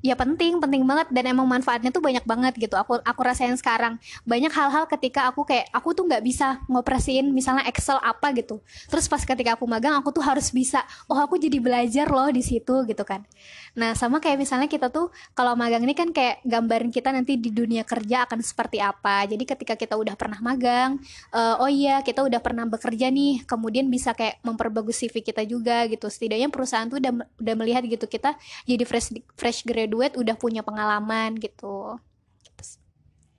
ya 0.00 0.14
penting 0.14 0.62
penting 0.62 0.82
banget. 0.86 1.10
Dan 1.10 1.24
emang 1.30 1.46
manfaatnya 1.48 1.90
tuh 1.90 2.02
banyak 2.02 2.24
banget 2.24 2.54
gitu. 2.58 2.74
Aku 2.78 3.00
aku 3.02 3.20
rasain 3.22 3.54
sekarang. 3.58 3.98
Banyak 4.22 4.52
hal-hal 4.54 4.84
ketika 4.86 5.28
aku 5.30 5.42
kayak 5.44 5.68
aku 5.74 5.94
tuh 5.94 6.06
nggak 6.06 6.22
bisa 6.22 6.62
ngoperasiin 6.70 7.30
misalnya 7.30 7.66
Excel 7.66 7.98
apa 8.02 8.30
gitu. 8.36 8.62
Terus 8.88 9.06
pas 9.10 9.22
ketika 9.22 9.58
aku 9.58 9.66
magang 9.66 9.94
aku 9.98 10.14
tuh 10.14 10.22
harus 10.22 10.50
bisa 10.54 10.84
oh 11.10 11.18
aku 11.18 11.36
jadi 11.36 11.58
belajar 11.58 12.06
loh 12.08 12.30
di 12.30 12.42
situ 12.44 12.86
gitu 12.86 13.02
kan. 13.02 13.26
Nah 13.74 13.94
sama 13.98 14.22
kayak 14.22 14.38
misalnya 14.38 14.68
kita 14.70 14.90
tuh 14.90 15.10
kalau 15.34 15.58
magang 15.58 15.82
ini 15.82 15.94
kan 15.94 16.10
kayak 16.14 16.42
gambarin 16.46 16.90
kita 16.94 17.10
nanti 17.10 17.38
di 17.38 17.50
dunia 17.50 17.82
kerja 17.82 18.26
akan 18.26 18.40
seperti 18.42 18.78
apa. 18.78 19.26
Jadi 19.26 19.44
ketika 19.44 19.74
kita 19.74 19.94
udah 19.98 20.14
pernah 20.14 20.38
magang 20.38 20.98
uh, 21.34 21.62
oh 21.62 21.70
iya 21.70 22.00
kita 22.06 22.22
udah 22.22 22.38
pernah 22.38 22.64
bekerja 22.68 23.10
nih. 23.10 23.44
Kemudian 23.44 23.90
bisa 23.90 24.14
kayak 24.14 24.40
memperbagus 24.46 25.02
CV 25.02 25.22
kita 25.22 25.42
juga 25.42 25.86
gitu. 25.90 26.06
Setidaknya 26.06 26.48
perusahaan 26.50 26.86
tuh 26.86 27.02
udah 27.02 27.12
udah 27.40 27.54
melihat 27.58 27.82
gitu 27.84 28.06
kita 28.06 28.34
jadi 28.64 28.84
fresh 28.84 29.14
fresh 29.34 29.62
grade 29.66 29.87
graduate 29.88 30.20
udah 30.20 30.36
punya 30.36 30.60
pengalaman 30.60 31.40
gitu. 31.40 31.96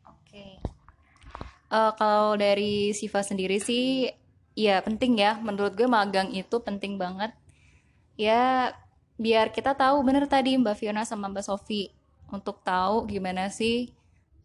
Oke. 0.10 0.26
Okay. 0.26 0.52
Uh, 1.70 1.78
eh, 1.78 1.92
kalau 1.94 2.34
dari 2.34 2.90
Siva 2.98 3.22
sendiri 3.22 3.62
sih, 3.62 4.10
ya 4.58 4.82
penting 4.82 5.22
ya. 5.22 5.38
Menurut 5.38 5.78
gue 5.78 5.86
magang 5.86 6.34
itu 6.34 6.58
penting 6.66 6.98
banget. 6.98 7.30
Ya 8.18 8.74
biar 9.22 9.54
kita 9.54 9.78
tahu 9.78 10.02
bener 10.02 10.26
tadi 10.26 10.58
Mbak 10.58 10.76
Fiona 10.82 11.06
sama 11.06 11.30
Mbak 11.30 11.46
Sofi 11.46 11.94
untuk 12.34 12.64
tahu 12.66 13.06
gimana 13.06 13.52
sih 13.52 13.92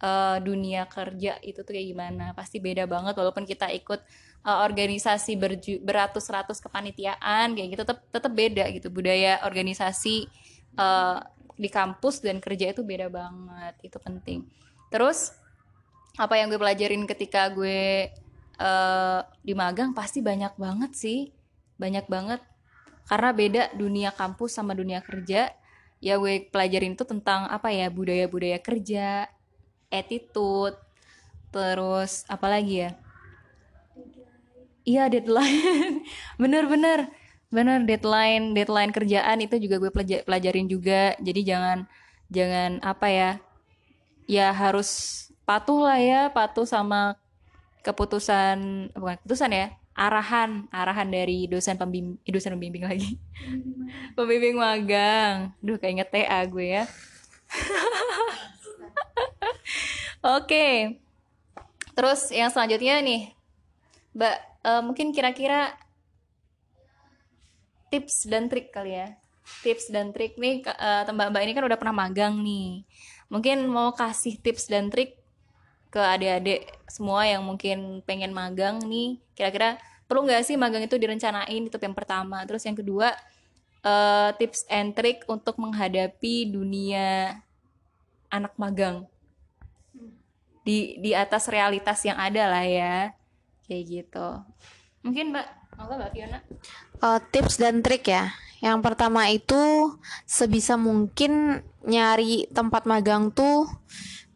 uh, 0.02 0.36
dunia 0.42 0.84
kerja 0.84 1.40
itu 1.40 1.64
tuh 1.64 1.72
kayak 1.72 1.88
gimana. 1.96 2.36
Pasti 2.36 2.60
beda 2.60 2.84
banget 2.84 3.16
walaupun 3.16 3.48
kita 3.48 3.72
ikut 3.72 4.04
uh, 4.44 4.60
organisasi 4.68 5.40
beratus-ratus 5.80 6.60
kepanitiaan 6.60 7.56
kayak 7.56 7.68
gitu 7.72 7.82
tetap 7.82 7.98
tetap 8.12 8.32
beda 8.36 8.68
gitu 8.76 8.92
budaya 8.92 9.40
organisasi 9.48 10.28
uh, 10.78 11.18
di 11.54 11.70
kampus 11.70 12.18
dan 12.18 12.42
kerja 12.42 12.74
itu 12.74 12.82
beda 12.82 13.06
banget 13.10 13.74
itu 13.86 13.98
penting. 14.02 14.42
Terus 14.90 15.34
apa 16.14 16.38
yang 16.38 16.50
gue 16.50 16.58
pelajarin 16.58 17.06
ketika 17.06 17.50
gue 17.50 18.10
uh, 18.58 19.20
di 19.42 19.54
magang 19.54 19.94
pasti 19.94 20.22
banyak 20.22 20.54
banget 20.58 20.92
sih 20.94 21.30
banyak 21.78 22.06
banget. 22.06 22.40
Karena 23.04 23.30
beda 23.36 23.62
dunia 23.76 24.10
kampus 24.16 24.56
sama 24.56 24.72
dunia 24.72 25.04
kerja 25.04 25.52
ya 26.04 26.14
gue 26.20 26.48
pelajarin 26.52 26.92
itu 26.96 27.04
tentang 27.08 27.48
apa 27.48 27.72
ya 27.72 27.88
budaya-budaya 27.88 28.60
kerja 28.60 29.24
attitude 29.88 30.76
terus 31.54 32.26
apa 32.26 32.46
lagi 32.50 32.88
ya? 32.88 32.90
Iya 34.84 35.08
deadline. 35.08 36.04
Bener-bener 36.42 37.08
bener 37.54 37.86
deadline 37.86 38.50
deadline 38.50 38.90
kerjaan 38.90 39.38
itu 39.38 39.56
juga 39.62 39.78
gue 39.78 39.90
pelajarin 40.26 40.66
juga. 40.66 41.14
Jadi 41.22 41.40
jangan 41.46 41.86
jangan 42.26 42.82
apa 42.82 43.06
ya 43.06 43.30
ya 44.26 44.50
harus 44.50 45.22
patuh 45.46 45.86
lah 45.86 46.00
ya 46.00 46.20
patuh 46.34 46.66
sama 46.66 47.14
keputusan 47.86 48.88
bukan 48.96 49.16
keputusan 49.22 49.52
ya 49.52 49.66
arahan 49.94 50.66
arahan 50.74 51.06
dari 51.06 51.46
dosen 51.46 51.78
pembimbing 51.78 52.18
eh, 52.26 52.32
dosen 52.34 52.58
pembimbing 52.58 52.82
lagi. 52.82 53.14
Pembimbing 54.18 54.58
magang. 54.58 55.54
Duh 55.62 55.78
kayak 55.78 56.10
TA 56.10 56.42
gue 56.50 56.66
ya. 56.82 56.84
Oke. 60.24 60.42
Okay. 60.42 60.74
terus 61.94 62.26
yang 62.34 62.50
selanjutnya 62.50 62.98
nih 63.06 63.30
mbak 64.18 64.34
uh, 64.66 64.82
mungkin 64.82 65.14
kira-kira 65.14 65.78
tips 67.94 68.26
dan 68.26 68.50
trik 68.50 68.74
kali 68.74 68.98
ya. 68.98 69.14
Tips 69.62 69.86
dan 69.94 70.10
trik. 70.10 70.34
Nih 70.34 70.66
uh, 70.66 71.06
mbak-mbak 71.14 71.46
ini 71.46 71.52
kan 71.54 71.62
udah 71.62 71.78
pernah 71.78 71.94
magang 71.94 72.34
nih. 72.42 72.82
Mungkin 73.30 73.70
mau 73.70 73.94
kasih 73.94 74.42
tips 74.42 74.66
dan 74.66 74.90
trik 74.90 75.14
ke 75.94 76.02
adik-adik 76.02 76.66
semua 76.90 77.22
yang 77.22 77.46
mungkin 77.46 78.02
pengen 78.02 78.34
magang 78.34 78.82
nih. 78.82 79.22
Kira-kira 79.38 79.78
perlu 80.10 80.26
nggak 80.26 80.42
sih 80.42 80.58
magang 80.58 80.82
itu 80.82 80.98
direncanain? 80.98 81.62
Itu 81.62 81.78
yang 81.78 81.94
pertama. 81.94 82.42
Terus 82.42 82.66
yang 82.66 82.74
kedua 82.74 83.14
uh, 83.86 84.34
tips 84.34 84.66
and 84.66 84.90
trik 84.98 85.22
untuk 85.30 85.54
menghadapi 85.54 86.50
dunia 86.50 87.38
anak 88.26 88.58
magang. 88.58 89.06
Di 90.66 90.98
di 90.98 91.14
atas 91.14 91.46
realitas 91.46 92.02
yang 92.02 92.18
ada 92.18 92.50
lah 92.50 92.66
ya. 92.66 93.14
Kayak 93.70 93.82
gitu. 93.86 94.28
Mungkin 95.06 95.30
mbak? 95.30 95.46
Mbak 95.74 96.10
Fiona. 96.14 96.38
Uh, 97.04 97.20
tips 97.20 97.60
dan 97.60 97.84
trik 97.84 98.08
ya. 98.08 98.32
Yang 98.64 98.80
pertama 98.80 99.28
itu 99.28 99.92
sebisa 100.24 100.80
mungkin 100.80 101.60
nyari 101.84 102.48
tempat 102.48 102.88
magang 102.88 103.28
tuh 103.28 103.68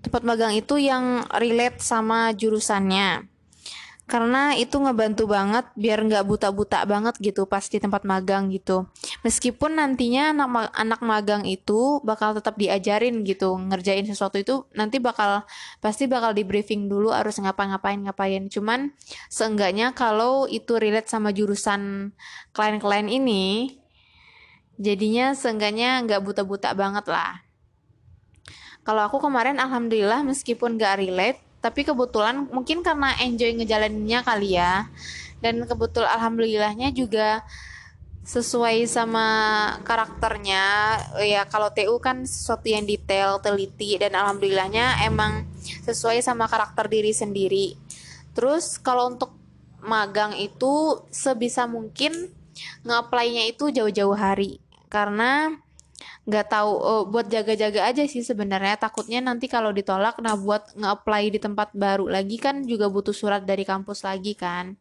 tempat 0.04 0.20
magang 0.20 0.52
itu 0.52 0.76
yang 0.76 1.24
relate 1.32 1.80
sama 1.80 2.36
jurusannya. 2.36 3.24
Karena 4.08 4.56
itu 4.56 4.80
ngebantu 4.80 5.28
banget 5.28 5.68
biar 5.76 6.00
nggak 6.00 6.24
buta-buta 6.24 6.88
banget 6.88 7.20
gitu 7.20 7.44
pas 7.44 7.60
di 7.60 7.76
tempat 7.76 8.08
magang 8.08 8.48
gitu. 8.48 8.88
Meskipun 9.20 9.76
nantinya 9.76 10.32
anak, 10.32 10.48
ma- 10.48 10.72
anak 10.72 11.00
magang 11.04 11.44
itu 11.44 12.00
bakal 12.00 12.32
tetap 12.32 12.56
diajarin 12.56 13.20
gitu 13.28 13.52
ngerjain 13.60 14.08
sesuatu 14.08 14.40
itu 14.40 14.64
nanti 14.72 14.96
bakal 14.96 15.44
pasti 15.84 16.08
bakal 16.08 16.32
di 16.32 16.40
briefing 16.40 16.88
dulu 16.88 17.12
harus 17.12 17.36
ngapa-ngapain 17.36 18.00
ngapain. 18.00 18.48
Cuman 18.48 18.96
seenggaknya 19.28 19.92
kalau 19.92 20.48
itu 20.48 20.80
relate 20.80 21.12
sama 21.12 21.28
jurusan 21.36 22.16
klien-klien 22.56 23.12
ini 23.12 23.76
jadinya 24.80 25.36
seenggaknya 25.36 26.00
nggak 26.08 26.24
buta-buta 26.24 26.72
banget 26.72 27.04
lah. 27.12 27.44
Kalau 28.88 29.04
aku 29.04 29.20
kemarin 29.20 29.60
alhamdulillah 29.60 30.24
meskipun 30.24 30.80
nggak 30.80 30.96
relate 30.96 31.40
tapi 31.58 31.82
kebetulan 31.82 32.46
mungkin 32.54 32.86
karena 32.86 33.18
enjoy 33.18 33.50
ngejalaninnya 33.58 34.22
kali 34.22 34.54
ya. 34.54 34.86
Dan 35.38 35.62
kebetul 35.66 36.02
alhamdulillahnya 36.02 36.90
juga 36.90 37.46
sesuai 38.26 38.84
sama 38.86 39.26
karakternya. 39.82 40.64
Ya 41.22 41.42
kalau 41.48 41.70
TU 41.74 41.98
kan 41.98 42.26
sesuatu 42.26 42.66
yang 42.68 42.86
detail 42.86 43.40
teliti 43.42 43.98
dan 43.98 44.14
alhamdulillahnya 44.14 45.02
emang 45.06 45.46
sesuai 45.86 46.22
sama 46.22 46.46
karakter 46.46 46.86
diri 46.86 47.10
sendiri. 47.10 47.74
Terus 48.36 48.78
kalau 48.78 49.10
untuk 49.10 49.34
magang 49.82 50.34
itu 50.38 51.02
sebisa 51.10 51.66
mungkin 51.66 52.12
nge-apply-nya 52.86 53.50
itu 53.50 53.70
jauh-jauh 53.70 54.14
hari. 54.14 54.62
Karena 54.90 55.58
nggak 56.28 56.46
tahu 56.52 56.70
oh, 56.76 57.02
buat 57.08 57.32
jaga-jaga 57.32 57.88
aja 57.88 58.04
sih 58.04 58.20
sebenarnya. 58.20 58.76
Takutnya 58.76 59.24
nanti 59.24 59.48
kalau 59.48 59.72
ditolak 59.72 60.20
nah 60.20 60.36
buat 60.36 60.76
nge-apply 60.76 61.32
di 61.32 61.40
tempat 61.40 61.72
baru 61.72 62.04
lagi 62.04 62.36
kan 62.36 62.68
juga 62.68 62.92
butuh 62.92 63.16
surat 63.16 63.48
dari 63.48 63.64
kampus 63.64 64.04
lagi 64.04 64.36
kan. 64.36 64.76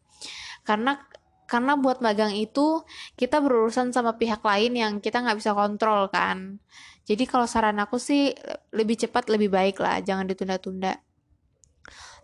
Karena 0.68 1.00
karena 1.48 1.80
buat 1.80 2.04
magang 2.04 2.36
itu 2.36 2.84
kita 3.16 3.40
berurusan 3.40 3.96
sama 3.96 4.20
pihak 4.20 4.44
lain 4.44 4.76
yang 4.76 4.94
kita 5.00 5.24
nggak 5.24 5.40
bisa 5.40 5.56
kontrol 5.56 6.12
kan. 6.12 6.60
Jadi 7.08 7.24
kalau 7.24 7.48
saran 7.48 7.80
aku 7.80 7.96
sih 7.96 8.36
lebih 8.76 9.00
cepat 9.00 9.32
lebih 9.32 9.48
baik 9.48 9.80
lah 9.80 10.04
jangan 10.04 10.28
ditunda-tunda. 10.28 11.00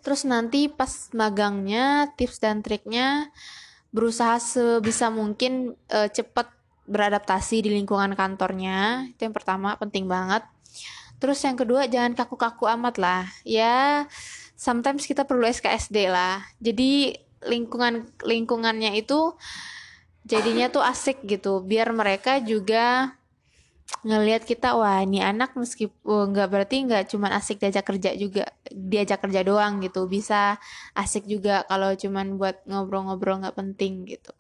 Terus 0.04 0.28
nanti 0.28 0.68
pas 0.68 1.08
magangnya 1.16 2.12
tips 2.20 2.44
dan 2.44 2.60
triknya 2.60 3.32
berusaha 3.96 4.36
sebisa 4.44 5.08
mungkin 5.08 5.80
uh, 5.88 6.12
cepat 6.12 6.52
beradaptasi 6.86 7.64
di 7.64 7.70
lingkungan 7.72 8.14
kantornya. 8.16 9.08
Itu 9.12 9.30
yang 9.30 9.36
pertama 9.36 9.76
penting 9.80 10.08
banget. 10.08 10.44
Terus 11.24 11.40
yang 11.48 11.56
kedua 11.56 11.88
jangan 11.88 12.18
kaku-kaku 12.20 12.68
amat 12.68 12.96
lah. 13.00 13.24
Ya 13.48 14.08
sometimes 14.60 15.08
kita 15.08 15.24
perlu 15.24 15.48
SKSD 15.48 16.12
lah. 16.12 16.44
Jadi 16.60 17.16
lingkungan 17.48 18.08
lingkungannya 18.24 18.96
itu 19.00 19.36
jadinya 20.28 20.68
tuh 20.68 20.84
asik 20.84 21.24
gitu. 21.24 21.64
Biar 21.64 21.92
mereka 21.96 22.44
juga 22.44 23.16
ngelihat 24.04 24.44
kita 24.44 24.76
wah 24.76 25.04
ini 25.04 25.20
anak 25.24 25.56
meskipun 25.56 26.34
nggak 26.34 26.50
berarti 26.52 26.76
nggak 26.88 27.04
cuma 27.12 27.32
asik 27.36 27.60
diajak 27.60 27.84
kerja 27.88 28.16
juga 28.16 28.44
diajak 28.68 29.24
kerja 29.24 29.48
doang 29.48 29.80
gitu. 29.80 30.08
Bisa 30.12 30.60
asik 30.92 31.24
juga 31.24 31.64
kalau 31.72 31.96
cuman 31.96 32.36
buat 32.36 32.64
ngobrol-ngobrol 32.68 33.44
nggak 33.48 33.56
penting 33.56 34.04
gitu 34.08 34.36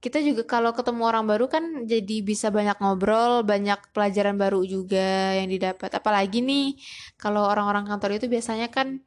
kita 0.00 0.18
juga 0.24 0.42
kalau 0.48 0.72
ketemu 0.72 1.02
orang 1.04 1.24
baru 1.28 1.46
kan 1.46 1.84
jadi 1.84 2.24
bisa 2.24 2.48
banyak 2.48 2.80
ngobrol, 2.80 3.44
banyak 3.44 3.76
pelajaran 3.92 4.40
baru 4.40 4.64
juga 4.64 5.36
yang 5.36 5.52
didapat. 5.52 5.92
Apalagi 5.92 6.40
nih 6.40 6.80
kalau 7.20 7.44
orang-orang 7.44 7.84
kantor 7.84 8.16
itu 8.16 8.26
biasanya 8.26 8.72
kan 8.72 9.04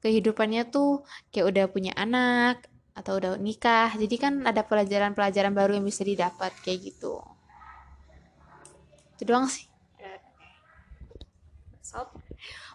kehidupannya 0.00 0.66
tuh 0.72 1.04
kayak 1.28 1.46
udah 1.46 1.64
punya 1.68 1.92
anak 1.94 2.64
atau 2.96 3.20
udah 3.20 3.36
nikah. 3.36 3.92
Jadi 3.94 4.16
kan 4.16 4.42
ada 4.48 4.64
pelajaran-pelajaran 4.64 5.52
baru 5.52 5.76
yang 5.78 5.86
bisa 5.86 6.02
didapat 6.02 6.50
kayak 6.64 6.88
gitu. 6.88 7.20
Itu 9.14 9.22
doang 9.28 9.46
sih. 9.46 9.69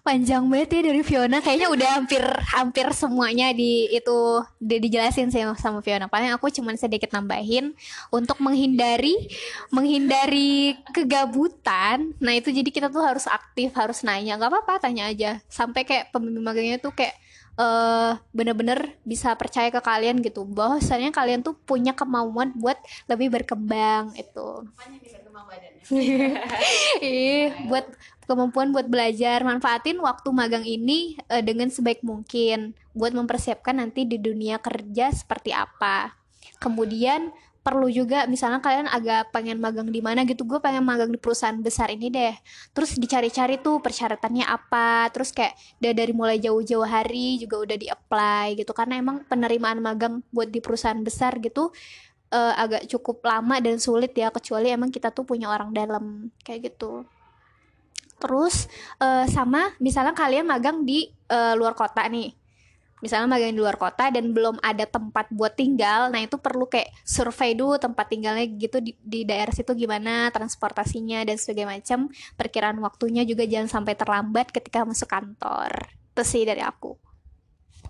Panjang 0.06 0.46
banget 0.46 0.70
ya 0.78 0.82
dari 0.94 1.02
Fiona. 1.02 1.42
Kayaknya 1.42 1.68
udah 1.74 1.90
hampir 1.98 2.24
hampir 2.54 2.86
semuanya 2.94 3.50
di 3.58 3.90
itu 3.90 4.46
di, 4.62 4.78
dijelasin 4.78 5.34
sih 5.34 5.42
sama 5.58 5.82
Fiona. 5.82 6.06
Paling 6.06 6.30
aku 6.38 6.54
cuma 6.54 6.70
sedikit 6.78 7.10
nambahin 7.10 7.74
untuk 8.14 8.38
menghindari 8.38 9.18
menghindari 9.74 10.78
kegabutan. 10.94 12.14
Nah 12.22 12.38
itu 12.38 12.54
jadi 12.54 12.70
kita 12.70 12.94
tuh 12.94 13.02
harus 13.02 13.26
aktif 13.26 13.74
harus 13.74 14.06
nanya. 14.06 14.38
Nggak 14.38 14.54
apa-apa 14.54 14.86
tanya 14.86 15.10
aja. 15.10 15.42
Sampai 15.50 15.82
kayak 15.90 16.14
pembimbing 16.14 16.46
magangnya 16.46 16.78
tuh 16.78 16.94
kayak 16.94 17.18
uh, 17.58 18.22
bener-bener 18.30 18.94
bisa 19.02 19.34
percaya 19.34 19.74
ke 19.74 19.82
kalian 19.82 20.22
gitu. 20.22 20.46
Bahwasannya 20.46 21.10
kalian 21.10 21.42
tuh 21.42 21.58
punya 21.66 21.98
kemauan 21.98 22.54
buat 22.54 22.78
lebih 23.10 23.34
berkembang 23.34 24.14
itu 24.14 24.70
Ih, 27.04 27.52
buat 27.68 27.86
kemampuan 28.26 28.72
buat 28.72 28.88
belajar, 28.88 29.44
manfaatin 29.44 30.00
waktu 30.02 30.30
magang 30.32 30.66
ini 30.66 31.20
uh, 31.30 31.44
dengan 31.44 31.70
sebaik 31.70 32.02
mungkin 32.02 32.74
buat 32.96 33.12
mempersiapkan 33.12 33.78
nanti 33.78 34.08
di 34.08 34.18
dunia 34.18 34.58
kerja 34.64 35.12
seperti 35.12 35.52
apa. 35.52 36.16
Kemudian 36.58 37.36
perlu 37.66 37.90
juga 37.90 38.30
misalnya 38.30 38.62
kalian 38.62 38.86
agak 38.86 39.34
pengen 39.34 39.58
magang 39.58 39.90
di 39.90 39.98
mana 39.98 40.22
gitu 40.22 40.46
gue 40.46 40.62
pengen 40.62 40.86
magang 40.86 41.10
di 41.10 41.18
perusahaan 41.18 41.58
besar 41.58 41.90
ini 41.90 42.14
deh. 42.14 42.38
Terus 42.78 42.94
dicari-cari 42.94 43.58
tuh 43.58 43.82
persyaratannya 43.82 44.46
apa 44.46 45.10
terus 45.10 45.34
kayak 45.34 45.58
dari 45.82 46.14
mulai 46.14 46.38
jauh-jauh 46.38 46.86
hari 46.86 47.42
juga 47.42 47.66
udah 47.66 47.78
di 47.82 47.90
apply 47.90 48.62
gitu. 48.62 48.70
Karena 48.72 49.02
emang 49.02 49.26
penerimaan 49.26 49.82
magang 49.82 50.22
buat 50.30 50.54
di 50.54 50.62
perusahaan 50.62 51.02
besar 51.02 51.42
gitu 51.42 51.74
uh, 52.36 52.54
agak 52.60 52.92
cukup 52.92 53.24
lama 53.24 53.56
dan 53.64 53.80
sulit 53.80 54.12
ya 54.12 54.28
kecuali 54.28 54.68
emang 54.68 54.92
kita 54.92 55.16
tuh 55.16 55.24
punya 55.24 55.48
orang 55.48 55.72
dalam 55.72 56.28
kayak 56.44 56.76
gitu. 56.76 57.08
Terus 58.20 58.68
uh, 59.00 59.24
sama 59.32 59.72
misalnya 59.80 60.12
kalian 60.12 60.48
magang 60.48 60.84
di 60.84 61.08
uh, 61.32 61.56
luar 61.56 61.72
kota 61.72 62.04
nih. 62.12 62.36
Misalnya 63.04 63.28
magang 63.28 63.54
di 63.54 63.60
luar 63.60 63.76
kota 63.76 64.08
dan 64.10 64.32
belum 64.32 64.58
ada 64.64 64.88
tempat 64.88 65.28
buat 65.30 65.54
tinggal 65.54 66.10
nah 66.10 66.24
itu 66.24 66.40
perlu 66.40 66.66
kayak 66.66 66.90
survei 67.04 67.54
dulu 67.54 67.76
tempat 67.76 68.08
tinggalnya 68.08 68.48
gitu 68.56 68.80
di, 68.82 68.96
di 68.98 69.28
daerah 69.28 69.52
situ 69.52 69.76
gimana 69.76 70.32
transportasinya 70.32 71.24
dan 71.24 71.40
sebagainya 71.40 71.70
macam. 71.80 72.00
Perkiraan 72.36 72.80
waktunya 72.84 73.24
juga 73.24 73.48
jangan 73.48 73.70
sampai 73.82 73.94
terlambat 73.96 74.52
ketika 74.52 74.84
masuk 74.84 75.08
kantor. 75.08 75.72
Itu 76.16 76.24
sih 76.24 76.44
dari 76.44 76.64
aku. 76.64 76.96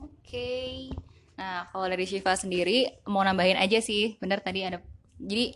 Oke. 0.02 0.10
okay. 0.26 1.15
Nah 1.36 1.68
kalau 1.72 1.86
dari 1.92 2.08
Shiva 2.08 2.32
sendiri 2.36 2.96
mau 3.08 3.24
nambahin 3.24 3.60
aja 3.60 3.80
sih. 3.84 4.16
Bener 4.20 4.40
tadi 4.40 4.64
ada 4.64 4.80
jadi 5.20 5.56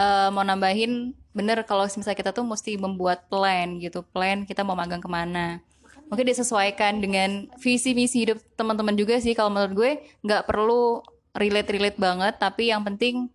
uh, 0.00 0.28
mau 0.32 0.44
nambahin 0.44 1.12
bener 1.36 1.62
kalau 1.68 1.86
misalnya 1.86 2.18
kita 2.18 2.30
tuh 2.34 2.46
mesti 2.46 2.74
membuat 2.80 3.28
plan 3.30 3.78
gitu. 3.78 4.02
Plan 4.02 4.48
kita 4.48 4.64
mau 4.64 4.74
magang 4.74 5.02
ke 5.02 5.10
mana. 5.10 5.60
Mungkin 6.08 6.24
disesuaikan 6.24 7.04
dengan 7.04 7.52
visi 7.60 7.92
misi 7.92 8.24
hidup 8.24 8.40
teman-teman 8.56 8.96
juga 8.96 9.20
sih. 9.20 9.36
Kalau 9.36 9.52
menurut 9.52 9.72
gue 9.76 9.90
nggak 10.24 10.48
perlu 10.48 11.04
relate 11.36 11.68
relate 11.68 11.98
banget. 12.00 12.40
Tapi 12.40 12.72
yang 12.72 12.80
penting 12.82 13.28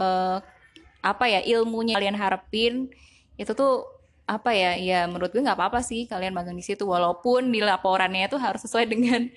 uh, 0.00 0.40
apa 1.04 1.24
ya 1.28 1.44
ilmunya 1.44 2.00
kalian 2.00 2.16
harapin 2.16 2.88
itu 3.36 3.52
tuh 3.52 3.84
apa 4.24 4.56
ya? 4.56 4.80
Ya 4.80 5.04
menurut 5.04 5.36
gue 5.36 5.44
nggak 5.44 5.60
apa-apa 5.60 5.84
sih 5.84 6.08
kalian 6.08 6.32
magang 6.32 6.56
di 6.56 6.64
situ. 6.64 6.88
Walaupun 6.88 7.52
di 7.52 7.60
laporannya 7.60 8.24
itu 8.24 8.40
harus 8.40 8.64
sesuai 8.64 8.88
dengan 8.88 9.28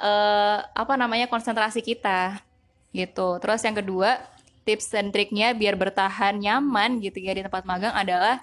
uh, 0.00 0.58
apa 0.72 0.94
namanya 0.94 1.26
konsentrasi 1.26 1.82
kita 1.82 2.40
gitu 2.94 3.42
terus 3.42 3.60
yang 3.66 3.74
kedua 3.74 4.22
tips 4.64 4.94
dan 4.94 5.12
triknya 5.12 5.52
biar 5.52 5.76
bertahan 5.76 6.40
nyaman 6.40 7.02
gitu 7.02 7.20
ya 7.20 7.36
di 7.36 7.42
tempat 7.44 7.66
magang 7.68 7.92
adalah 7.92 8.40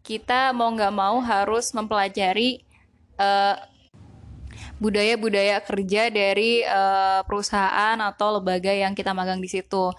kita 0.00 0.56
mau 0.56 0.72
nggak 0.72 0.94
mau 0.96 1.20
harus 1.20 1.70
mempelajari 1.76 2.64
eh, 3.20 3.56
budaya-budaya 4.80 5.60
kerja 5.60 6.08
dari 6.08 6.64
uh, 6.64 7.20
perusahaan 7.28 8.00
atau 8.00 8.40
lembaga 8.40 8.72
yang 8.72 8.96
kita 8.96 9.12
magang 9.12 9.36
di 9.36 9.48
situ. 9.48 9.92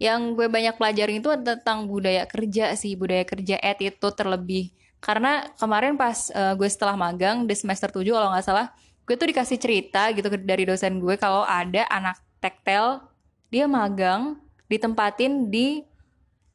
Yang 0.00 0.40
gue 0.40 0.48
banyak 0.48 0.74
pelajarin 0.80 1.20
itu 1.20 1.30
tentang 1.44 1.84
budaya 1.84 2.24
kerja 2.24 2.72
sih, 2.74 2.96
budaya 2.96 3.28
kerja 3.28 3.60
attitude 3.60 4.16
terlebih. 4.16 4.72
Karena 5.04 5.52
kemarin 5.60 6.00
pas 6.00 6.32
uh, 6.32 6.56
gue 6.56 6.64
setelah 6.64 6.96
magang 6.96 7.44
di 7.44 7.52
semester 7.52 7.92
7 7.92 8.08
kalau 8.08 8.32
nggak 8.32 8.46
salah, 8.46 8.72
gue 9.02 9.14
tuh 9.18 9.28
dikasih 9.28 9.58
cerita 9.58 10.10
gitu 10.14 10.30
dari 10.42 10.64
dosen 10.66 11.02
gue 11.02 11.18
kalau 11.18 11.42
ada 11.42 11.86
anak 11.90 12.18
tektel 12.38 13.02
dia 13.52 13.68
magang 13.68 14.38
ditempatin 14.70 15.52
di 15.52 15.84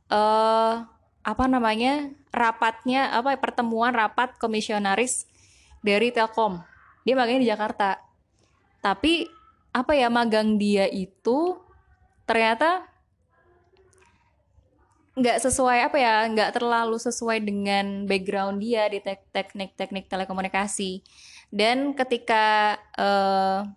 uh, 0.09 0.81
apa 1.21 1.45
namanya 1.45 2.09
rapatnya 2.31 3.11
apa 3.11 3.35
pertemuan 3.37 3.91
rapat 3.91 4.39
komisionaris 4.39 5.27
dari 5.83 6.09
Telkom. 6.09 6.63
Dia 7.03 7.13
magangnya 7.13 7.43
di 7.43 7.51
Jakarta. 7.51 7.89
Tapi 8.81 9.27
apa 9.75 9.93
ya 9.93 10.09
magang 10.09 10.57
dia 10.57 10.89
itu 10.89 11.59
ternyata 12.25 12.87
nggak 15.17 15.37
sesuai 15.41 15.79
apa 15.89 15.97
ya 15.97 16.29
nggak 16.29 16.61
terlalu 16.61 16.97
sesuai 17.01 17.41
dengan 17.41 18.05
background 18.05 18.61
dia 18.61 18.85
di 18.85 19.01
teknik 19.33 19.73
teknik 19.73 20.05
telekomunikasi 20.05 21.01
dan 21.49 21.95
ketika 21.95 22.75
uh, 22.99 23.67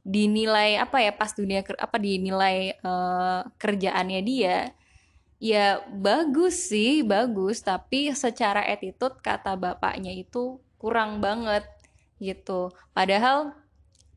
dinilai 0.00 0.80
apa 0.80 1.04
ya 1.04 1.12
pas 1.12 1.30
dunia 1.36 1.60
apa 1.76 1.96
dinilai 2.00 2.74
eh, 2.74 3.40
kerjaannya 3.60 4.20
dia 4.24 4.72
ya 5.40 5.84
bagus 5.92 6.72
sih 6.72 7.04
bagus. 7.04 7.60
Tapi 7.60 8.12
secara 8.16 8.64
attitude 8.64 9.20
kata 9.20 9.56
bapaknya 9.56 10.12
itu 10.12 10.60
kurang 10.80 11.20
banget 11.20 11.64
gitu. 12.18 12.72
Padahal 12.96 13.52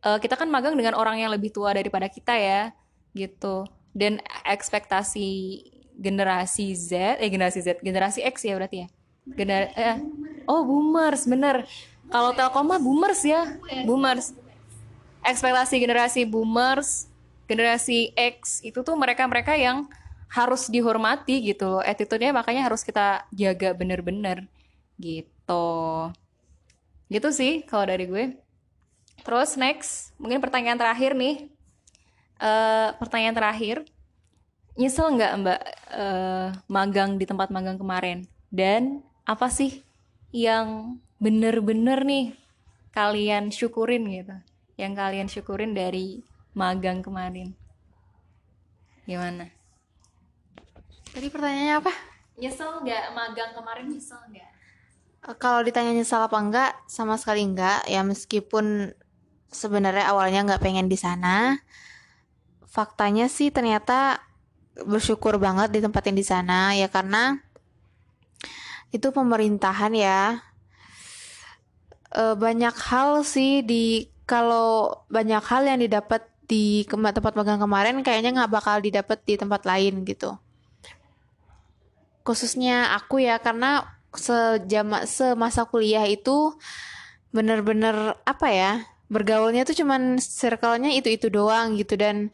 eh, 0.03 0.19
kita 0.19 0.39
kan 0.39 0.47
magang 0.47 0.75
dengan 0.79 0.95
orang 0.95 1.19
yang 1.19 1.31
lebih 1.31 1.51
tua 1.51 1.75
daripada 1.75 2.07
kita 2.07 2.35
ya 2.35 2.71
gitu. 3.13 3.67
Dan 3.93 4.17
ekspektasi 4.47 5.61
generasi 5.93 6.73
Z 6.73 7.21
eh 7.21 7.29
generasi 7.29 7.59
Z 7.61 7.69
generasi 7.85 8.25
X 8.25 8.47
ya 8.47 8.57
berarti 8.57 8.77
ya? 8.81 8.87
Gener 9.23 9.69
eh, 9.77 9.97
oh 10.49 10.65
boomers 10.65 11.29
bener 11.29 11.69
kalau 12.11 12.31
Telkom 12.35 12.67
mah 12.67 12.81
boomers 12.81 13.21
ya. 13.23 13.59
Boomers. 13.87 14.35
Ekspektasi 15.23 15.79
generasi 15.79 16.27
boomers 16.27 17.13
generasi 17.47 18.15
X 18.15 18.63
itu 18.63 18.81
tuh 18.81 18.95
mereka-mereka 18.95 19.55
yang 19.59 19.87
harus 20.31 20.71
dihormati 20.71 21.43
gitu. 21.53 21.77
Loh 21.77 21.83
attitude-nya 21.83 22.33
makanya 22.33 22.65
harus 22.65 22.81
kita 22.81 23.27
jaga 23.29 23.75
bener-bener 23.75 24.47
gitu. 24.97 25.67
Gitu 27.11 27.29
sih 27.29 27.61
kalau 27.67 27.85
dari 27.85 28.09
gue. 28.09 28.25
Terus 29.21 29.55
next 29.59 30.15
mungkin 30.17 30.41
pertanyaan 30.41 30.79
terakhir 30.79 31.13
nih. 31.13 31.45
Eh, 32.41 32.89
pertanyaan 32.97 33.37
terakhir. 33.37 33.85
Nyesel 34.73 35.13
nggak 35.13 35.31
mbak 35.45 35.59
eh, 35.93 36.47
magang 36.65 37.21
di 37.21 37.25
tempat 37.29 37.53
magang 37.53 37.77
kemarin? 37.77 38.25
Dan 38.49 39.05
apa 39.29 39.47
sih 39.53 39.85
yang 40.33 40.97
bener-bener 41.23 42.03
nih 42.03 42.25
kalian 42.91 43.47
syukurin 43.47 44.03
gitu 44.11 44.35
yang 44.75 44.91
kalian 44.91 45.31
syukurin 45.31 45.71
dari 45.71 46.19
magang 46.51 46.99
kemarin 46.99 47.55
gimana 49.07 49.47
Tadi 51.13 51.29
pertanyaannya 51.29 51.75
apa? 51.79 51.93
nyesel 52.41 52.81
nggak 52.83 53.13
magang 53.15 53.53
kemarin 53.55 53.85
nyesel 53.87 54.19
nggak 54.33 54.51
Eh, 55.23 55.35
Kalau 55.39 55.63
ditanya 55.63 55.95
nyesal 55.95 56.27
apa 56.27 56.35
enggak, 56.35 56.71
sama 56.91 57.15
sekali 57.15 57.47
enggak. 57.47 57.87
Ya 57.87 58.03
meskipun 58.03 58.91
sebenarnya 59.47 60.11
awalnya 60.11 60.43
nggak 60.43 60.59
pengen 60.59 60.91
di 60.91 60.99
sana, 60.99 61.63
faktanya 62.67 63.31
sih 63.31 63.47
ternyata 63.47 64.19
bersyukur 64.83 65.37
banget 65.39 65.71
ditempatin 65.71 66.17
di 66.17 66.25
sana 66.25 66.73
ya 66.75 66.89
karena 66.91 67.39
itu 68.91 69.07
pemerintahan 69.15 69.93
ya. 69.95 70.43
Eh, 72.13 72.35
banyak 72.37 72.75
hal 72.77 73.25
sih 73.25 73.65
di 73.65 74.05
kalau 74.29 75.01
banyak 75.09 75.41
hal 75.41 75.65
yang 75.65 75.81
didapat 75.81 76.21
di 76.45 76.85
tempat 76.85 77.33
magang 77.33 77.57
kemarin 77.57 78.05
kayaknya 78.05 78.31
nggak 78.37 78.53
bakal 78.53 78.77
didapat 78.77 79.17
di 79.25 79.33
tempat 79.33 79.65
lain 79.65 80.05
gitu. 80.05 80.37
Khususnya 82.21 82.93
aku 82.93 83.25
ya 83.25 83.41
karena 83.41 83.97
sejama 84.13 85.09
semasa 85.09 85.65
kuliah 85.65 86.05
itu 86.05 86.53
bener-bener 87.33 88.13
apa 88.29 88.47
ya 88.53 88.71
bergaulnya 89.09 89.65
tuh 89.65 89.73
cuman 89.81 90.21
circle-nya 90.21 90.93
itu-itu 90.93 91.33
doang 91.33 91.73
gitu 91.81 91.97
dan 91.97 92.29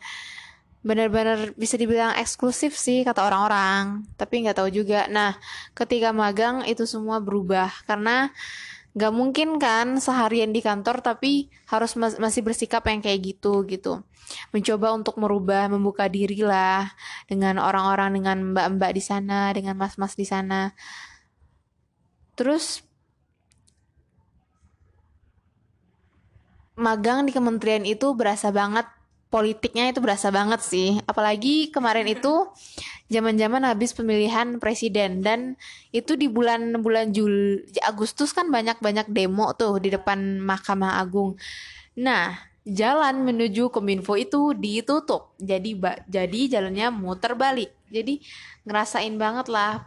bener-bener 0.84 1.56
bisa 1.56 1.80
dibilang 1.80 2.16
eksklusif 2.20 2.76
sih 2.76 3.08
kata 3.08 3.24
orang-orang 3.24 4.04
tapi 4.20 4.44
nggak 4.44 4.60
tahu 4.60 4.72
juga 4.72 5.08
nah 5.08 5.40
ketika 5.72 6.12
magang 6.12 6.68
itu 6.68 6.84
semua 6.84 7.20
berubah 7.24 7.72
karena 7.88 8.32
nggak 9.00 9.14
mungkin 9.16 9.50
kan 9.64 9.96
seharian 10.04 10.52
di 10.52 10.60
kantor 10.60 11.00
tapi 11.00 11.48
harus 11.72 11.96
mas- 11.96 12.20
masih 12.20 12.44
bersikap 12.44 12.84
yang 12.92 13.00
kayak 13.00 13.20
gitu 13.32 13.64
gitu 13.64 14.04
mencoba 14.52 14.92
untuk 14.92 15.16
merubah 15.18 15.72
membuka 15.72 16.06
diri 16.12 16.44
lah 16.44 16.92
dengan 17.32 17.64
orang-orang 17.64 18.20
dengan 18.20 18.38
mbak-mbak 18.52 18.92
di 18.92 19.04
sana 19.04 19.56
dengan 19.56 19.80
mas-mas 19.80 20.20
di 20.20 20.28
sana 20.28 20.76
Terus 22.36 22.82
magang 26.80 27.28
di 27.28 27.32
kementerian 27.36 27.84
itu 27.84 28.16
berasa 28.16 28.50
banget 28.56 28.88
politiknya 29.30 29.92
itu 29.94 30.00
berasa 30.02 30.32
banget 30.34 30.62
sih. 30.64 30.90
Apalagi 31.06 31.70
kemarin 31.76 32.08
itu 32.10 32.34
zaman-zaman 33.10 33.66
habis 33.66 33.92
pemilihan 33.92 34.62
presiden. 34.62 35.26
Dan 35.26 35.58
itu 35.90 36.16
di 36.16 36.30
bulan-bulan 36.30 37.12
Jul 37.12 37.66
Agustus 37.84 38.32
kan 38.32 38.54
banyak-banyak 38.54 39.10
demo 39.10 39.52
tuh 39.58 39.82
di 39.82 39.90
depan 39.90 40.40
Mahkamah 40.40 41.02
Agung. 41.02 41.36
Nah, 41.98 42.38
jalan 42.64 43.26
menuju 43.26 43.74
Kominfo 43.74 44.16
itu 44.16 44.54
ditutup. 44.54 45.34
Jadi 45.42 45.76
jadi 46.06 46.40
jalannya 46.58 46.94
muter 46.94 47.34
balik. 47.34 47.74
Jadi 47.90 48.22
ngerasain 48.64 49.18
banget 49.18 49.50
lah. 49.50 49.84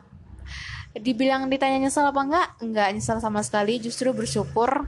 Dibilang 0.93 1.49
ditanya 1.49 1.89
nyesel 1.89 2.11
apa 2.11 2.21
enggak? 2.21 2.49
Enggak 2.61 2.89
nyesel 2.93 3.19
sama 3.23 3.41
sekali. 3.41 3.81
Justru 3.81 4.13
bersyukur. 4.13 4.85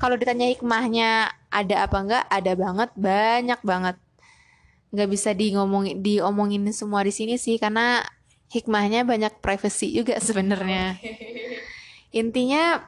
Kalau 0.00 0.16
ditanya 0.16 0.48
hikmahnya 0.48 1.32
ada 1.50 1.76
apa 1.88 1.96
enggak 1.98 2.24
ada 2.28 2.52
banget. 2.54 2.90
Banyak 2.94 3.60
banget 3.64 3.96
nggak 4.90 5.08
bisa 5.10 5.30
di 5.34 5.54
ngomongin 5.54 6.02
diomongin 6.02 6.66
semua 6.74 7.06
di 7.06 7.14
sini 7.14 7.38
sih 7.38 7.56
karena 7.62 8.02
hikmahnya 8.50 9.06
banyak 9.06 9.38
privacy 9.38 9.94
juga 9.94 10.18
sebenarnya. 10.18 10.98
Intinya 12.20 12.82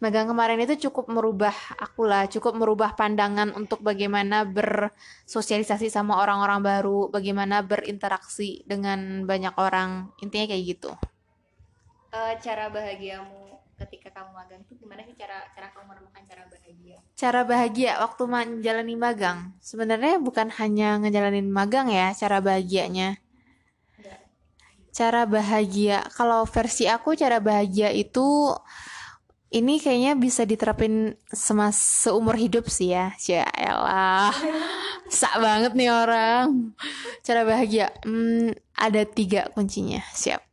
magang 0.00 0.26
kemarin 0.32 0.58
itu 0.64 0.88
cukup 0.88 1.12
merubah 1.12 1.54
aku 1.78 2.02
lah 2.08 2.26
cukup 2.26 2.58
merubah 2.58 2.98
pandangan 2.98 3.54
untuk 3.54 3.86
bagaimana 3.86 4.42
bersosialisasi 4.42 5.94
sama 5.94 6.18
orang-orang 6.18 6.58
baru 6.58 7.06
bagaimana 7.12 7.60
berinteraksi 7.62 8.64
dengan 8.64 9.28
banyak 9.28 9.54
orang. 9.60 10.10
Intinya 10.24 10.50
kayak 10.50 10.64
gitu. 10.64 10.90
Eh, 12.12 12.34
cara 12.40 12.68
bahagiamu 12.68 13.61
ketika 13.86 14.08
kamu 14.14 14.30
magang 14.34 14.62
tuh 14.68 14.78
gimana 14.78 15.02
sih 15.02 15.14
cara 15.18 15.42
cara 15.52 15.68
kamu 15.74 15.84
menemukan 15.90 16.22
cara 16.24 16.42
bahagia 16.46 16.98
Cara 17.22 17.46
bahagia 17.46 18.02
waktu 18.02 18.22
menjalani 18.26 18.94
magang. 18.98 19.54
Sebenarnya 19.62 20.18
bukan 20.18 20.50
hanya 20.58 20.98
ngejalanin 20.98 21.46
magang 21.46 21.86
ya, 21.86 22.10
cara 22.18 22.42
bahagianya. 22.42 23.22
Cara 24.92 25.24
bahagia, 25.24 26.04
kalau 26.12 26.44
versi 26.44 26.84
aku 26.84 27.16
cara 27.16 27.40
bahagia 27.40 27.88
itu 27.96 28.52
ini 29.52 29.80
kayaknya 29.80 30.12
bisa 30.16 30.44
diterapin 30.44 31.16
semas 31.32 31.76
seumur 31.76 32.36
hidup 32.36 32.68
sih 32.68 32.92
ya. 32.92 33.16
Ya 33.24 33.48
elah. 33.56 34.32
Sak 35.08 35.40
banget 35.40 35.72
nih 35.72 35.88
orang. 35.92 36.76
Cara 37.24 37.44
bahagia. 37.48 37.88
Hmm, 38.04 38.52
ada 38.76 39.04
tiga 39.08 39.48
kuncinya. 39.56 40.04
Siap. 40.12 40.51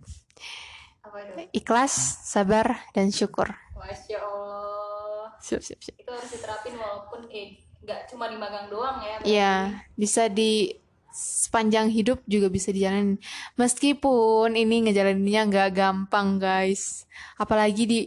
Ikhlas, 1.54 1.94
sabar, 2.26 2.84
dan 2.94 3.10
syukur. 3.10 3.52
masya 3.80 4.20
allah 4.20 5.32
Siap, 5.40 5.64
siap, 5.64 5.80
siap. 5.80 5.96
itu 5.96 6.12
harus 6.12 6.30
diterapin 6.36 6.76
walaupun 6.76 7.32
eh 7.32 7.56
nggak 7.80 8.12
cuma 8.12 8.28
di 8.28 8.36
magang 8.36 8.68
doang 8.68 9.00
ya. 9.00 9.16
Iya, 9.24 9.54
bisa 9.96 10.28
di 10.28 10.76
sepanjang 11.10 11.90
hidup 11.90 12.22
juga 12.28 12.52
bisa 12.52 12.70
dijalanin. 12.76 13.18
Meskipun 13.56 14.54
ini 14.54 14.84
ngejalaninnya 14.88 15.42
nggak 15.48 15.70
gampang, 15.74 16.38
guys. 16.38 17.08
Apalagi 17.40 17.84
di 17.88 18.00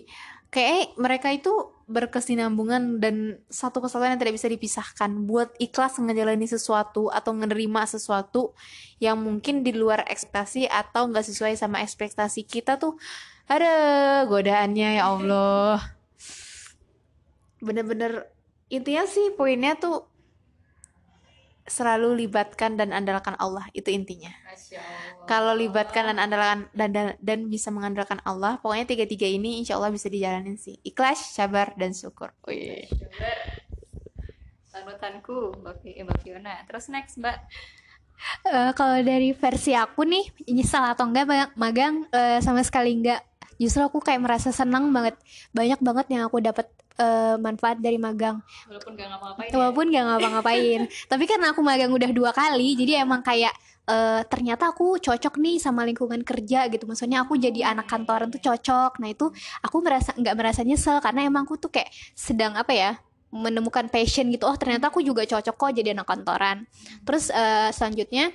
kayak 0.52 0.94
mereka 1.00 1.32
itu 1.32 1.50
berkesinambungan 1.88 3.00
dan 3.02 3.40
satu 3.50 3.82
kesatuan 3.82 4.14
yang 4.14 4.20
tidak 4.20 4.36
bisa 4.36 4.48
dipisahkan. 4.50 5.10
Buat 5.24 5.56
ikhlas 5.58 5.98
ngejalani 5.98 6.46
sesuatu 6.46 7.08
atau 7.08 7.32
menerima 7.34 7.82
sesuatu 7.88 8.54
yang 9.00 9.18
mungkin 9.18 9.66
di 9.66 9.74
luar 9.74 10.04
ekspektasi 10.06 10.68
atau 10.70 11.08
nggak 11.10 11.26
sesuai 11.26 11.56
sama 11.58 11.80
ekspektasi 11.82 12.46
kita 12.46 12.76
tuh 12.78 13.00
ada 13.48 13.72
godaannya 14.28 15.00
ya 15.00 15.10
Allah. 15.10 15.80
Bener-bener 17.58 18.30
intinya 18.70 19.04
sih 19.08 19.34
poinnya 19.34 19.76
tuh 19.76 20.11
selalu 21.66 22.26
libatkan 22.26 22.74
dan 22.74 22.90
andalkan 22.90 23.38
Allah 23.38 23.66
itu 23.72 23.88
intinya. 23.90 24.30
Kalau 25.30 25.54
libatkan 25.54 26.10
dan 26.10 26.18
andalkan 26.18 26.66
dan, 26.74 26.90
dan 26.90 27.06
dan 27.22 27.38
bisa 27.46 27.70
mengandalkan 27.70 28.18
Allah, 28.26 28.58
pokoknya 28.58 28.86
tiga 28.88 29.04
tiga 29.06 29.26
ini 29.30 29.62
insya 29.62 29.78
Allah 29.78 29.94
bisa 29.94 30.10
dijalanin 30.10 30.58
sih. 30.58 30.78
Ikhlas, 30.82 31.34
sabar 31.34 31.74
dan 31.78 31.94
syukur. 31.94 32.34
Wih. 32.46 32.86
Syukur. 32.90 33.38
panutanku 34.72 35.52
mbak 35.60 35.84
eh, 35.84 36.00
mbak 36.00 36.18
Fiona 36.24 36.64
terus 36.64 36.88
next 36.88 37.20
mbak 37.20 37.44
Eh, 38.46 38.70
kalau 38.78 38.98
dari 39.02 39.34
versi 39.34 39.74
aku 39.74 40.06
nih 40.06 40.24
nyesal 40.54 40.94
atau 40.94 41.10
enggak 41.10 41.26
magang, 41.26 41.50
magang 41.58 41.94
eh, 42.14 42.38
sama 42.38 42.62
sekali 42.62 42.94
enggak 42.94 43.18
justru 43.56 43.82
aku 43.84 43.98
kayak 44.00 44.20
merasa 44.22 44.54
senang 44.54 44.92
banget. 44.92 45.16
Banyak 45.52 45.80
banget 45.80 46.06
yang 46.12 46.22
aku 46.28 46.40
dapat 46.40 46.66
eh, 46.96 47.36
manfaat 47.40 47.80
dari 47.80 47.96
magang. 47.96 48.40
Walaupun 48.68 48.92
gak 48.96 49.08
ngapa-ngapain 49.08 49.48
ya. 49.48 49.54
walaupun 49.56 49.84
gak 49.88 50.04
ngapa-ngapain. 50.08 50.80
Tapi 51.10 51.24
karena 51.24 51.46
aku 51.52 51.60
magang 51.64 51.92
udah 51.92 52.10
dua 52.12 52.30
kali 52.32 52.76
jadi 52.76 53.04
emang 53.04 53.24
kayak 53.24 53.52
eh, 53.88 54.20
ternyata 54.28 54.70
aku 54.72 55.00
cocok 55.00 55.34
nih 55.40 55.56
sama 55.58 55.82
lingkungan 55.88 56.20
kerja 56.22 56.68
gitu. 56.68 56.84
Maksudnya 56.84 57.24
aku 57.24 57.36
jadi 57.40 57.72
anak 57.72 57.88
kantoran 57.88 58.28
tuh 58.28 58.40
cocok. 58.40 59.00
Nah 59.00 59.08
itu 59.10 59.32
aku 59.64 59.76
merasa 59.80 60.12
nggak 60.14 60.34
merasa 60.36 60.60
nyesel 60.62 61.00
karena 61.00 61.26
emang 61.26 61.48
aku 61.48 61.56
tuh 61.58 61.70
kayak 61.72 61.90
sedang 62.12 62.54
apa 62.54 62.72
ya 62.72 62.90
menemukan 63.32 63.88
passion 63.88 64.28
gitu. 64.28 64.44
Oh 64.44 64.56
ternyata 64.60 64.92
aku 64.92 65.00
juga 65.00 65.24
cocok 65.24 65.54
kok 65.56 65.70
jadi 65.72 65.96
anak 65.96 66.06
kantoran. 66.06 66.68
Terus 67.08 67.32
eh, 67.32 67.72
selanjutnya 67.72 68.28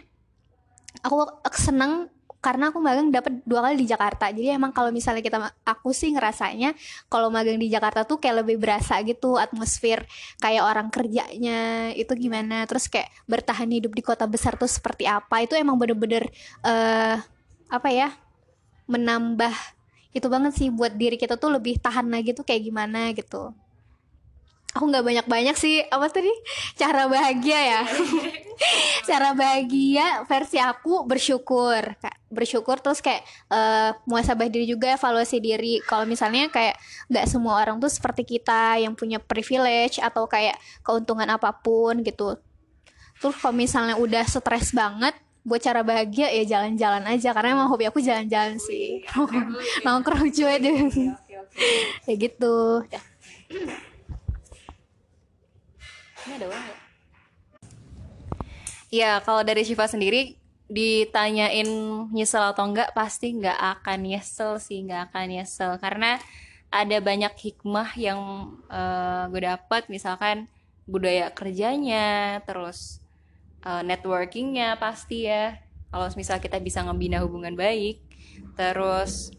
aku 1.06 1.30
seneng 1.54 2.10
karena 2.38 2.70
aku 2.70 2.78
magang 2.78 3.10
dapat 3.10 3.42
dua 3.44 3.66
kali 3.66 3.82
di 3.82 3.88
Jakarta. 3.90 4.30
Jadi 4.30 4.54
emang 4.54 4.70
kalau 4.72 4.94
misalnya 4.94 5.26
kita 5.26 5.38
aku 5.66 5.90
sih 5.92 6.14
ngerasanya 6.14 6.78
kalau 7.10 7.34
magang 7.34 7.58
di 7.58 7.68
Jakarta 7.68 8.06
tuh 8.06 8.22
kayak 8.22 8.46
lebih 8.46 8.62
berasa 8.62 9.02
gitu 9.02 9.42
atmosfer 9.42 10.06
kayak 10.38 10.64
orang 10.64 10.88
kerjanya 10.94 11.92
itu 11.98 12.14
gimana 12.14 12.64
terus 12.70 12.86
kayak 12.88 13.10
bertahan 13.26 13.68
hidup 13.74 13.92
di 13.92 14.06
kota 14.06 14.30
besar 14.30 14.56
tuh 14.56 14.70
seperti 14.70 15.10
apa. 15.10 15.44
Itu 15.44 15.58
emang 15.58 15.76
bener-bener 15.82 16.30
eh 16.62 17.18
apa 17.68 17.90
ya 17.92 18.14
menambah 18.88 19.52
itu 20.16 20.28
banget 20.32 20.54
sih 20.56 20.70
buat 20.72 20.96
diri 20.96 21.20
kita 21.20 21.36
tuh 21.36 21.52
lebih 21.52 21.78
tahan 21.84 22.08
lagi 22.08 22.32
tuh 22.32 22.48
kayak 22.48 22.64
gimana 22.64 23.12
gitu 23.12 23.52
aku 24.76 24.84
nggak 24.90 25.06
banyak-banyak 25.06 25.56
sih. 25.56 25.86
Apa 25.88 26.12
tadi? 26.12 26.30
Cara 26.76 27.08
bahagia 27.08 27.60
ya? 27.60 27.82
Cara 29.10 29.32
bahagia 29.38 30.26
versi 30.26 30.58
aku 30.62 31.06
bersyukur. 31.08 31.96
Bersyukur 32.28 32.82
terus 32.84 33.00
kayak 33.00 33.24
eh 33.54 33.92
muasabah 34.06 34.50
diri 34.52 34.68
juga 34.68 34.92
evaluasi 34.94 35.40
diri. 35.40 35.80
Kalau 35.82 36.04
misalnya 36.04 36.52
kayak 36.52 36.76
nggak 37.08 37.26
semua 37.26 37.64
orang 37.64 37.80
tuh 37.80 37.90
seperti 37.90 38.38
kita 38.38 38.82
yang 38.82 38.94
punya 38.94 39.18
privilege 39.22 39.98
atau 40.04 40.28
kayak 40.28 40.58
keuntungan 40.84 41.30
apa 41.30 41.54
pun 41.56 42.04
gitu. 42.04 42.36
Terus 43.18 43.36
kalau 43.42 43.56
misalnya 43.56 43.98
udah 43.98 44.26
stres 44.30 44.76
banget 44.78 45.16
buat 45.48 45.64
cara 45.64 45.80
bahagia 45.80 46.28
ya 46.30 46.44
jalan-jalan 46.60 47.08
aja. 47.08 47.32
Karena 47.32 47.56
emang 47.58 47.72
hobi 47.72 47.88
aku 47.88 48.04
jalan-jalan 48.04 48.60
sih. 48.60 49.02
Nongkrong 49.88 50.30
cuy 50.30 50.56
deh 50.60 50.78
ya 52.06 52.14
gitu. 52.14 52.84
Dah. 52.92 53.04
Ini 56.28 56.44
ada 56.44 56.48
uang 56.52 56.60
nggak? 56.60 56.80
Ya, 58.92 59.12
kalau 59.24 59.48
dari 59.48 59.64
Shiva 59.64 59.88
sendiri 59.88 60.36
ditanyain 60.68 61.68
nyesel 62.12 62.44
atau 62.52 62.68
enggak 62.68 62.92
pasti 62.92 63.32
nggak 63.32 63.56
akan 63.56 64.00
nyesel 64.04 64.60
sih, 64.60 64.84
nggak 64.84 65.12
akan 65.12 65.26
nyesel 65.32 65.80
karena 65.80 66.20
ada 66.68 67.00
banyak 67.00 67.32
hikmah 67.32 67.96
yang 67.96 68.52
eh, 68.68 69.24
gue 69.32 69.42
dapat 69.48 69.88
misalkan 69.88 70.52
budaya 70.84 71.32
kerjanya, 71.32 72.44
terus 72.44 73.00
eh, 73.64 73.84
networkingnya 73.88 74.76
pasti 74.76 75.32
ya. 75.32 75.64
Kalau 75.88 76.12
misal 76.20 76.44
kita 76.44 76.60
bisa 76.60 76.84
ngebina 76.84 77.24
hubungan 77.24 77.56
baik, 77.56 78.04
terus 78.60 79.32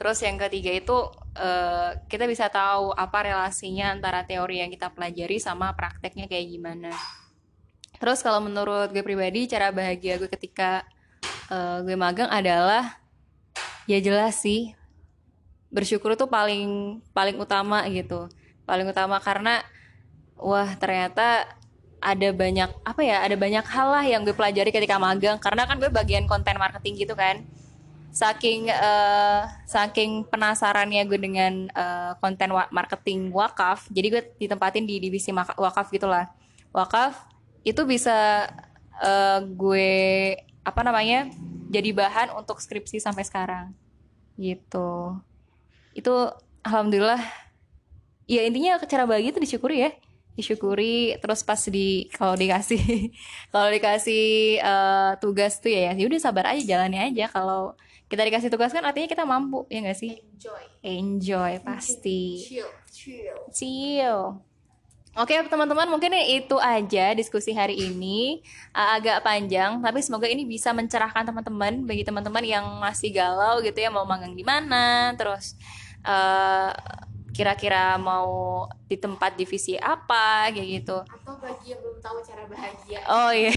terus 0.00 0.24
yang 0.24 0.40
ketiga 0.40 0.72
itu 0.72 0.96
eh, 1.36 1.90
kita 2.08 2.24
bisa 2.28 2.48
tahu 2.52 2.92
apa 2.92 3.18
relasinya 3.28 3.92
antara 3.92 4.24
teori 4.24 4.60
yang 4.60 4.70
kita 4.72 4.92
pelajari 4.92 5.36
sama 5.40 5.72
prakteknya 5.72 6.28
kayak 6.28 6.46
gimana. 6.48 6.92
Terus 7.96 8.20
kalau 8.20 8.42
menurut 8.42 8.90
gue 8.90 9.04
pribadi 9.04 9.46
cara 9.46 9.70
bahagia 9.70 10.18
gue 10.18 10.30
ketika 10.30 10.82
eh, 11.52 11.78
gue 11.84 11.96
magang 11.96 12.28
adalah 12.28 12.98
ya 13.86 13.98
jelas 13.98 14.38
sih 14.42 14.74
bersyukur 15.72 16.14
tuh 16.14 16.28
paling 16.28 17.00
paling 17.16 17.36
utama 17.40 17.84
gitu. 17.88 18.28
Paling 18.68 18.88
utama 18.88 19.18
karena 19.18 19.64
wah 20.36 20.68
ternyata 20.76 21.46
ada 22.02 22.28
banyak 22.34 22.70
apa 22.82 23.00
ya 23.06 23.22
ada 23.22 23.38
banyak 23.38 23.62
hal 23.62 23.88
lah 23.94 24.02
yang 24.02 24.26
gue 24.26 24.34
pelajari 24.34 24.74
ketika 24.74 24.98
magang 24.98 25.38
karena 25.38 25.62
kan 25.70 25.78
gue 25.78 25.86
bagian 25.86 26.26
konten 26.26 26.58
marketing 26.58 27.06
gitu 27.06 27.14
kan 27.14 27.46
saking 28.12 28.68
eh, 28.68 29.42
saking 29.64 30.28
penasarannya 30.28 31.02
gue 31.08 31.18
dengan 31.18 31.52
eh, 31.72 32.12
konten 32.20 32.52
wa- 32.52 32.68
marketing 32.68 33.32
wakaf 33.32 33.88
jadi 33.88 34.06
gue 34.12 34.22
ditempatin 34.36 34.84
di 34.84 35.00
divisi 35.00 35.32
wakaf 35.34 35.88
gitulah 35.88 36.28
wakaf 36.76 37.24
itu 37.64 37.82
bisa 37.88 38.46
eh, 39.00 39.38
gue 39.48 39.90
apa 40.62 40.80
namanya 40.86 41.30
jadi 41.72 41.90
bahan 41.96 42.28
untuk 42.36 42.60
skripsi 42.60 43.00
sampai 43.00 43.24
sekarang. 43.24 43.72
Gitu. 44.36 45.16
Itu 45.96 46.12
alhamdulillah 46.64 47.20
ya 48.30 48.46
intinya 48.46 48.78
cara 48.86 49.04
bahagia 49.08 49.32
itu 49.34 49.40
disyukuri 49.42 49.76
ya. 49.88 49.90
Disyukuri 50.32 51.20
terus 51.20 51.44
pas 51.44 51.60
di 51.68 52.08
kalau 52.16 52.34
dikasih 52.36 52.80
kalau 53.52 53.68
dikasih 53.72 54.24
eh, 54.60 55.10
tugas 55.20 55.60
tuh 55.60 55.72
ya 55.72 55.92
ya 55.96 56.04
udah 56.08 56.20
sabar 56.20 56.44
aja 56.52 56.62
jalani 56.76 56.98
aja. 57.00 57.28
Kalau 57.32 57.76
kita 58.12 58.28
dikasih 58.28 58.52
tugas 58.52 58.76
kan 58.76 58.84
artinya 58.84 59.08
kita 59.08 59.24
mampu 59.24 59.64
ya 59.72 59.80
nggak 59.80 59.96
sih? 59.96 60.20
Enjoy. 60.20 60.62
Enjoy 60.84 61.52
pasti. 61.64 62.44
Chill 62.44 62.68
chill. 62.92 63.38
Chill. 63.48 64.20
Oke 65.16 65.32
teman-teman 65.48 65.88
mungkin 65.88 66.12
itu 66.20 66.60
aja 66.60 67.16
diskusi 67.16 67.56
hari 67.56 67.80
ini. 67.80 68.44
Uh, 68.76 69.00
agak 69.00 69.24
panjang 69.24 69.80
tapi 69.80 70.04
semoga 70.04 70.28
ini 70.28 70.44
bisa 70.44 70.76
mencerahkan 70.76 71.24
teman-teman. 71.24 71.88
Bagi 71.88 72.04
teman-teman 72.04 72.44
yang 72.44 72.68
masih 72.84 73.16
galau 73.16 73.64
gitu 73.64 73.80
ya 73.80 73.88
mau 73.88 74.04
magang 74.04 74.36
di 74.36 74.44
mana 74.44 75.16
terus 75.16 75.56
eh, 76.04 76.70
kira-kira 77.32 77.96
mau 77.96 78.68
di 78.84 79.00
tempat 79.00 79.40
divisi 79.40 79.80
apa 79.80 80.52
kayak 80.52 80.68
gitu. 80.84 81.00
Atau 81.00 81.40
bagi 81.40 81.72
yang 81.72 81.80
belum 81.80 81.96
tahu 82.04 82.20
cara 82.20 82.44
bahagia. 82.44 83.00
Oh 83.08 83.32
iya. 83.32 83.56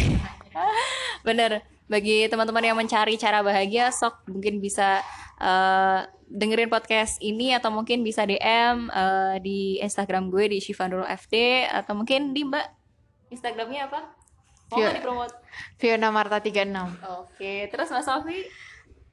Bener. 1.28 1.75
Bagi 1.86 2.26
teman-teman 2.26 2.66
yang 2.66 2.78
mencari 2.78 3.14
cara 3.16 3.46
bahagia, 3.46 3.94
sok 3.94 4.26
mungkin 4.26 4.58
bisa 4.58 5.06
eh, 5.38 6.00
dengerin 6.26 6.74
podcast 6.74 7.22
ini 7.22 7.54
atau 7.54 7.70
mungkin 7.70 8.02
bisa 8.02 8.26
DM 8.26 8.90
eh, 8.90 9.36
di 9.40 9.78
Instagram 9.78 10.34
gue 10.34 10.50
di 10.50 10.58
Shivandul 10.58 11.06
FD 11.06 11.68
atau 11.70 11.94
mungkin 11.94 12.34
di 12.34 12.42
Mbak 12.42 12.66
Instagramnya 13.30 13.86
apa? 13.86 14.02
Mau 14.74 14.82
Vio- 14.82 14.94
dipromot? 14.98 15.32
Fiona 15.78 16.10
Marta 16.10 16.42
36 16.42 16.74
Oke, 17.22 17.70
terus 17.70 17.94
Mas 17.94 18.06
Sofi? 18.06 18.42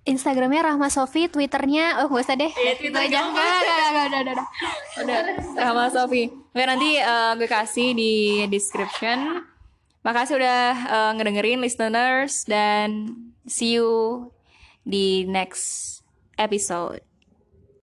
Instagramnya 0.03 0.67
Rahma 0.67 0.91
Sofi, 0.91 1.31
Twitternya 1.31 2.03
oh 2.03 2.11
gak 2.11 2.27
usah 2.27 2.35
deh. 2.35 2.51
Iya, 2.51 2.75
Twitter 2.75 3.07
aja. 3.07 3.19
Enggak, 3.23 3.47
enggak, 3.47 3.63
enggak, 3.63 3.87
udah, 3.87 4.03
udah, 4.03 4.21
udah. 4.35 4.47
Udah, 4.99 5.19
sama 5.55 5.85
Sofi. 5.93 6.27
Oke, 6.27 6.65
nanti 6.67 6.99
eh, 6.99 7.33
gue 7.39 7.47
kasih 7.47 7.89
di 7.95 8.13
description. 8.51 9.47
Makasih 10.03 10.35
udah 10.39 10.67
eh, 10.75 11.11
ngedengerin 11.15 11.63
listeners 11.63 12.43
dan 12.47 13.15
see 13.47 13.79
you 13.79 14.31
di 14.83 15.23
next 15.31 16.03
episode. 16.35 17.07